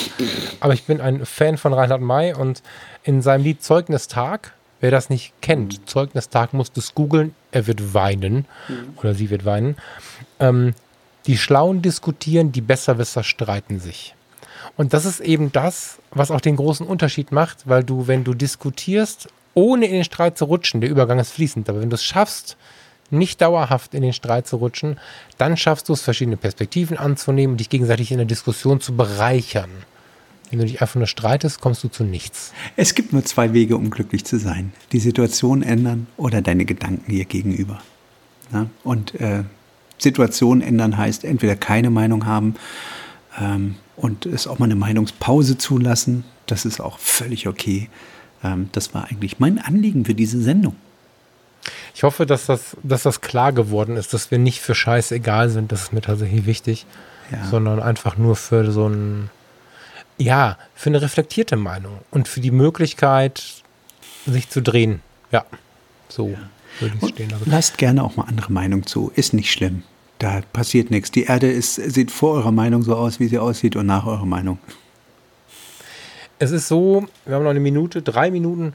[0.61, 2.63] Aber ich bin ein Fan von Reinhard May und
[3.03, 4.53] in seinem Lied Zeugnistag,
[4.85, 8.45] wer das nicht kennt, Zeugnistag musst du es googeln, er wird weinen
[8.97, 9.77] oder sie wird weinen.
[10.41, 10.75] Ähm,
[11.27, 14.15] die Schlauen diskutieren, die Besserwisser streiten sich.
[14.77, 18.35] Und das ist eben das, was auch den großen Unterschied macht, weil du, wenn du
[18.35, 22.05] diskutierst, ohne in den Streit zu rutschen, der Übergang ist fließend, aber wenn du es
[22.05, 22.59] schaffst,
[23.09, 25.01] nicht dauerhaft in den Streit zu rutschen,
[25.39, 29.71] dann schaffst du es, verschiedene Perspektiven anzunehmen und dich gegenseitig in der Diskussion zu bereichern.
[30.55, 32.53] Wenn du dich einfach nur streitest, kommst du zu nichts.
[32.77, 34.73] Es gibt nur zwei Wege, um glücklich zu sein.
[34.93, 37.81] Die Situation ändern oder deine Gedanken ihr gegenüber.
[38.53, 38.67] Ja?
[38.85, 39.43] Und äh,
[39.99, 42.55] Situation ändern heißt entweder keine Meinung haben
[43.41, 46.23] ähm, und es auch mal eine Meinungspause zulassen.
[46.47, 47.89] Das ist auch völlig okay.
[48.45, 50.77] Ähm, das war eigentlich mein Anliegen für diese Sendung.
[51.97, 55.49] Ich hoffe, dass das, dass das klar geworden ist, dass wir nicht für Scheiß egal
[55.49, 55.73] sind.
[55.73, 56.87] Das ist mir tatsächlich wichtig.
[57.33, 57.45] Ja.
[57.47, 59.31] Sondern einfach nur für so ein,
[60.19, 63.63] ja, für eine reflektierte Meinung und für die Möglichkeit,
[64.27, 65.01] sich zu drehen.
[65.33, 65.45] Ja,
[66.09, 66.37] so
[66.81, 67.51] würde ich stehen lassen.
[67.51, 69.13] lasst gerne auch mal andere Meinung zu.
[69.15, 69.83] Ist nicht schlimm.
[70.19, 71.11] Da passiert nichts.
[71.11, 74.27] Die Erde ist, sieht vor eurer Meinung so aus, wie sie aussieht und nach eurer
[74.27, 74.59] Meinung.
[76.39, 78.75] Es ist so, wir haben noch eine Minute, drei Minuten.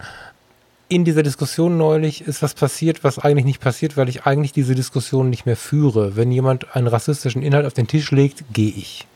[0.87, 4.75] In dieser Diskussion neulich ist was passiert, was eigentlich nicht passiert, weil ich eigentlich diese
[4.75, 6.15] Diskussion nicht mehr führe.
[6.15, 9.07] Wenn jemand einen rassistischen Inhalt auf den Tisch legt, gehe ich.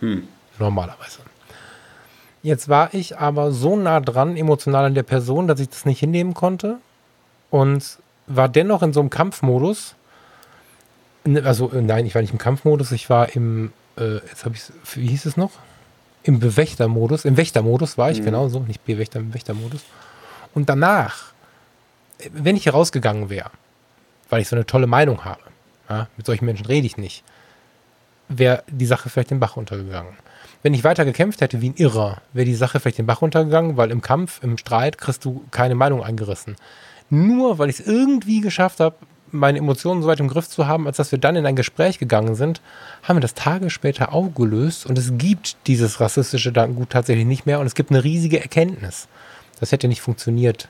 [0.59, 1.19] Normalerweise.
[2.43, 5.99] Jetzt war ich aber so nah dran, emotional an der Person, dass ich das nicht
[5.99, 6.77] hinnehmen konnte
[7.49, 9.95] und war dennoch in so einem Kampfmodus.
[11.23, 14.55] Ne, Also, äh, nein, ich war nicht im Kampfmodus, ich war im, äh, jetzt habe
[14.55, 14.63] ich
[14.95, 15.51] wie hieß es noch?
[16.23, 19.81] Im Bewächtermodus, im Wächtermodus war ich, genau so, nicht Bewächter, im Wächtermodus.
[20.53, 21.31] Und danach,
[22.19, 23.51] äh, wenn ich hier rausgegangen wäre,
[24.29, 25.41] weil ich so eine tolle Meinung habe,
[25.89, 27.23] ja, mit solchen Menschen rede ich nicht,
[28.27, 30.13] wäre die Sache vielleicht den Bach untergegangen.
[30.63, 33.75] Wenn ich weiter gekämpft hätte wie ein Irrer, wäre die Sache vielleicht den Bach untergegangen,
[33.75, 36.55] weil im Kampf, im Streit kriegst du keine Meinung eingerissen.
[37.09, 38.95] Nur weil ich es irgendwie geschafft habe,
[39.29, 41.99] meine Emotionen so weit im Griff zu haben, als dass wir dann in ein Gespräch
[41.99, 42.61] gegangen sind,
[43.01, 47.59] haben wir das Tage später aufgelöst und es gibt dieses rassistische Gedankengut tatsächlich nicht mehr
[47.59, 49.07] und es gibt eine riesige Erkenntnis.
[49.59, 50.69] Das hätte nicht funktioniert,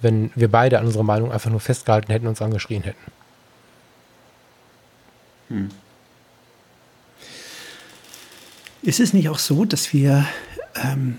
[0.00, 3.12] wenn wir beide an unserer Meinung einfach nur festgehalten hätten und uns angeschrien hätten.
[8.82, 10.26] Ist es nicht auch so, dass wir,
[10.82, 11.16] ähm,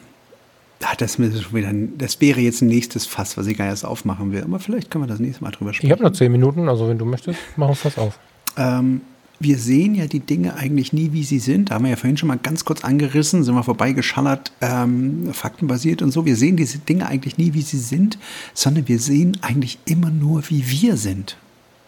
[0.81, 4.43] ah, das, wieder, das wäre jetzt ein nächstes Fass, was ich gar erst aufmachen will,
[4.43, 5.91] aber vielleicht können wir das nächste Mal drüber Ich sprechen.
[5.91, 8.17] habe noch zehn Minuten, also wenn du möchtest, mach uns das auf.
[8.57, 9.01] Ähm,
[9.39, 11.71] wir sehen ja die Dinge eigentlich nie, wie sie sind.
[11.71, 16.03] Da haben wir ja vorhin schon mal ganz kurz angerissen, sind wir vorbeigeschallert, ähm, faktenbasiert
[16.03, 16.25] und so.
[16.25, 18.19] Wir sehen diese Dinge eigentlich nie, wie sie sind,
[18.53, 21.37] sondern wir sehen eigentlich immer nur, wie wir sind.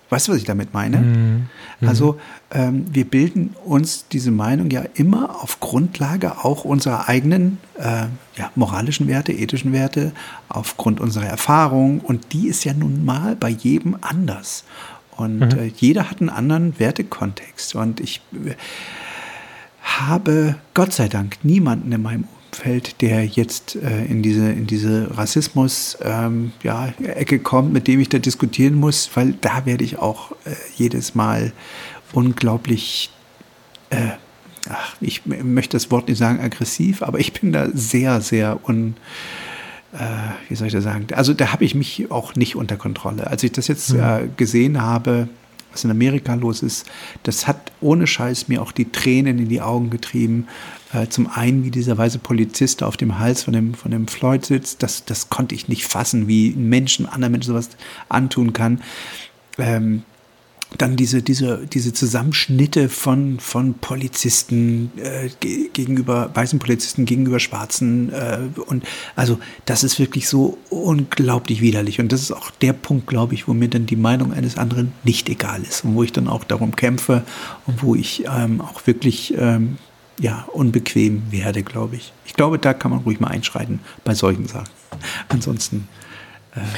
[0.10, 0.98] Weißt du, was ich damit meine?
[1.88, 2.20] Also
[2.52, 8.06] ähm, wir bilden uns diese Meinung ja immer auf Grundlage auch unserer eigenen äh,
[8.38, 10.12] ja, moralischen Werte, ethischen Werte,
[10.50, 12.00] aufgrund unserer Erfahrung.
[12.00, 14.66] Und die ist ja nun mal bei jedem anders.
[15.16, 17.76] Und äh, jeder hat einen anderen Wertekontext.
[17.76, 18.54] Und ich äh,
[19.82, 25.18] habe Gott sei Dank niemanden in meinem Umfeld, der jetzt äh, in diese, in diese
[25.18, 30.52] Rassismus-Ecke ähm, kommt, mit dem ich da diskutieren muss, weil da werde ich auch äh,
[30.76, 31.52] jedes Mal
[32.12, 33.10] unglaublich,
[33.90, 34.10] äh,
[34.70, 38.98] ach, ich möchte das Wort nicht sagen aggressiv, aber ich bin da sehr, sehr un,
[39.94, 39.98] äh,
[40.48, 41.08] wie soll ich das sagen?
[41.14, 43.26] Also da habe ich mich auch nicht unter Kontrolle.
[43.26, 44.00] Als ich das jetzt mhm.
[44.00, 45.28] äh, gesehen habe,
[45.74, 46.86] was in Amerika los ist,
[47.24, 50.48] das hat ohne Scheiß mir auch die Tränen in die Augen getrieben.
[50.94, 54.46] Äh, zum einen, wie dieser weiße Polizist auf dem Hals von dem, von dem Floyd
[54.46, 57.70] sitzt, das, das konnte ich nicht fassen, wie ein Menschen, anderen Menschen sowas
[58.10, 58.82] antun kann.
[59.58, 60.04] Ähm,
[60.78, 65.30] dann diese, diese, diese Zusammenschnitte von, von Polizisten äh,
[65.74, 68.12] gegenüber, weißen Polizisten gegenüber Schwarzen.
[68.12, 68.84] Äh, und
[69.16, 72.00] also das ist wirklich so unglaublich widerlich.
[72.00, 74.92] Und das ist auch der Punkt, glaube ich, wo mir dann die Meinung eines anderen
[75.04, 77.24] nicht egal ist und wo ich dann auch darum kämpfe
[77.66, 79.78] und wo ich ähm, auch wirklich ähm,
[80.20, 82.14] ja, unbequem werde, glaube ich.
[82.26, 84.70] Ich glaube, da kann man ruhig mal einschreiten bei solchen Sachen.
[85.30, 85.88] Ansonsten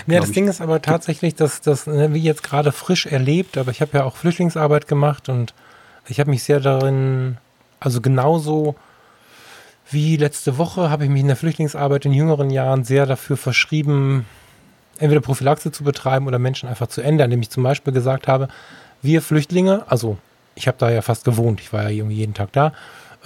[0.07, 3.71] ja, das Ding ist aber tatsächlich, dass das, ne, wie jetzt gerade frisch erlebt, aber
[3.71, 5.53] ich habe ja auch Flüchtlingsarbeit gemacht und
[6.07, 7.37] ich habe mich sehr darin,
[7.79, 8.75] also genauso
[9.91, 14.25] wie letzte Woche habe ich mich in der Flüchtlingsarbeit in jüngeren Jahren sehr dafür verschrieben,
[14.97, 18.47] entweder Prophylaxe zu betreiben oder Menschen einfach zu ändern, indem ich zum Beispiel gesagt habe,
[19.01, 20.17] wir Flüchtlinge, also
[20.55, 22.73] ich habe da ja fast gewohnt, ich war ja irgendwie jeden Tag da,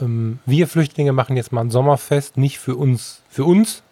[0.01, 3.83] ähm, wir Flüchtlinge machen jetzt mal ein Sommerfest, nicht für uns, für uns,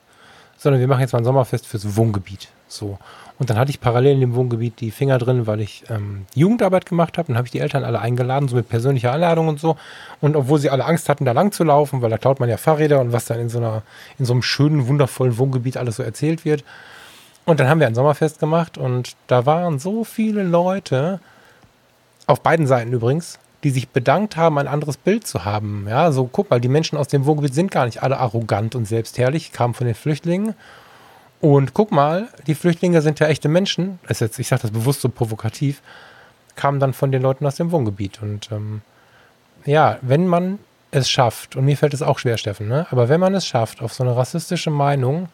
[0.57, 2.49] sondern wir machen jetzt mal ein Sommerfest fürs Wohngebiet.
[2.67, 2.97] So.
[3.39, 6.87] Und dann hatte ich parallel in dem Wohngebiet die Finger drin, weil ich ähm, Jugendarbeit
[6.87, 7.27] gemacht habe.
[7.27, 9.77] Dann habe ich die Eltern alle eingeladen, so mit persönlicher Einladung und so.
[10.21, 12.57] Und obwohl sie alle Angst hatten, da lang zu laufen, weil da klaut man ja
[12.57, 13.83] Fahrräder und was dann in so einer,
[14.17, 16.63] in so einem schönen, wundervollen Wohngebiet alles so erzählt wird.
[17.45, 21.21] Und dann haben wir ein Sommerfest gemacht und da waren so viele Leute,
[22.25, 25.87] auf beiden Seiten übrigens, die sich bedankt haben, ein anderes Bild zu haben.
[25.89, 28.85] Ja, so guck mal, die Menschen aus dem Wohngebiet sind gar nicht alle arrogant und
[28.85, 30.53] selbstherrlich, kamen von den Flüchtlingen.
[31.39, 33.99] Und guck mal, die Flüchtlinge sind ja echte Menschen.
[34.07, 35.81] ist jetzt, ich sage das bewusst so provokativ,
[36.55, 38.21] kamen dann von den Leuten aus dem Wohngebiet.
[38.21, 38.81] Und ähm,
[39.65, 40.59] ja, wenn man
[40.91, 42.87] es schafft, und mir fällt es auch schwer, Steffen, ne?
[42.91, 45.29] aber wenn man es schafft, auf so eine rassistische Meinung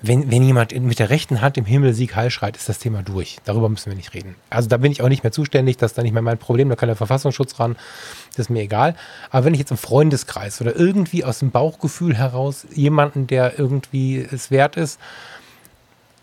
[0.00, 3.02] wenn, wenn jemand mit der rechten Hand im Himmel Sieg Heil schreit, ist das Thema
[3.02, 3.38] durch.
[3.44, 4.36] Darüber müssen wir nicht reden.
[4.48, 6.68] Also da bin ich auch nicht mehr zuständig, das ist dann nicht mehr mein Problem,
[6.68, 7.76] da kann der Verfassungsschutz ran,
[8.30, 8.94] das ist mir egal.
[9.30, 14.18] Aber wenn ich jetzt im Freundeskreis oder irgendwie aus dem Bauchgefühl heraus jemanden, der irgendwie
[14.18, 15.00] es wert ist,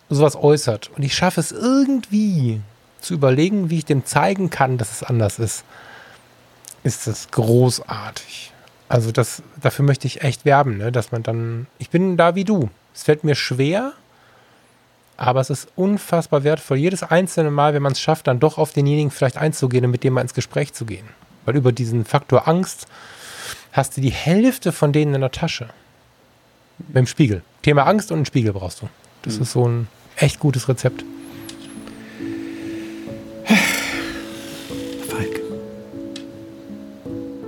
[0.09, 2.61] sowas äußert und ich schaffe es irgendwie
[3.01, 5.65] zu überlegen, wie ich dem zeigen kann, dass es anders ist,
[6.83, 8.53] ist das großartig.
[8.87, 10.91] Also das, dafür möchte ich echt werben, ne?
[10.91, 12.69] dass man dann, ich bin da wie du.
[12.95, 13.93] Es fällt mir schwer,
[15.17, 18.71] aber es ist unfassbar wertvoll, jedes einzelne Mal, wenn man es schafft, dann doch auf
[18.71, 21.05] denjenigen vielleicht einzugehen und mit dem mal ins Gespräch zu gehen.
[21.43, 22.87] Weil über diesen Faktor Angst
[23.73, 25.69] hast du die Hälfte von denen in der Tasche.
[26.79, 27.41] Mit dem Spiegel.
[27.61, 28.89] Thema Angst und einen Spiegel brauchst du.
[29.21, 29.41] Das mhm.
[29.41, 31.03] ist so ein echt gutes Rezept.
[35.09, 35.41] Falk.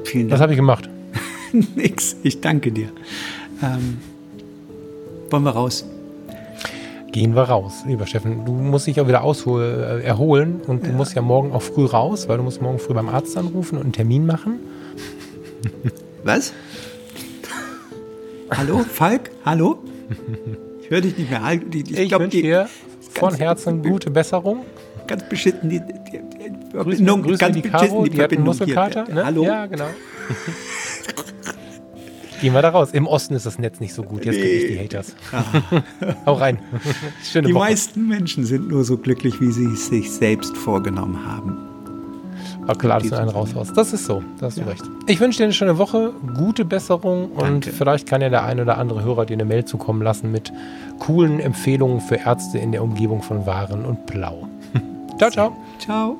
[0.04, 0.32] Vielen Dank.
[0.32, 0.89] Was habe ich gemacht?
[1.76, 2.18] Nix.
[2.24, 2.91] Ich danke dir.
[3.62, 4.00] Ähm
[5.32, 5.86] wollen wir raus?
[7.11, 8.45] Gehen wir raus, lieber Steffen.
[8.45, 10.89] Du musst dich auch wieder aushol äh, erholen und ja.
[10.89, 13.78] du musst ja morgen auch früh raus, weil du musst morgen früh beim Arzt anrufen
[13.78, 14.59] und einen Termin machen.
[16.23, 16.53] Was?
[18.51, 19.32] Hallo, Falk?
[19.45, 19.80] Hallo?
[20.82, 21.41] Ich höre dich nicht mehr.
[21.51, 22.69] Ich, ich, ich wünsche dir
[23.13, 24.65] von Herzen gute Besserung.
[25.07, 27.21] Ganz beschissen die, die, die Verbindung.
[27.23, 29.05] Grüß, grüß ganz die Caro, die, die hat einen Muskelkater.
[29.09, 29.25] Ne?
[29.25, 29.43] Hallo?
[29.43, 29.88] Ja, genau.
[32.42, 32.90] Gehen wir da raus.
[32.92, 34.26] Im Osten ist das Netz nicht so gut.
[34.26, 34.42] Jetzt nee.
[34.42, 35.16] kriege ich die Haters.
[35.32, 35.44] Ah.
[36.26, 36.60] Hau rein.
[37.24, 37.66] Schöne die Woche.
[37.66, 41.58] meisten Menschen sind nur so glücklich, wie sie es sich selbst vorgenommen haben.
[42.68, 43.78] War klar, dass du einen raushaust.
[43.78, 44.22] Das ist so.
[44.40, 44.66] Da hast ja.
[44.66, 44.84] du recht.
[45.08, 47.46] Ich wünsche dir eine schöne Woche, gute Besserung Danke.
[47.46, 50.52] und vielleicht kann ja der ein oder andere Hörer dir eine Mail zukommen lassen mit
[51.00, 54.50] coolen Empfehlungen für Ärzte in der Umgebung von Waren und Blau.
[55.18, 55.58] ciao, ciao.
[55.80, 56.18] Ciao.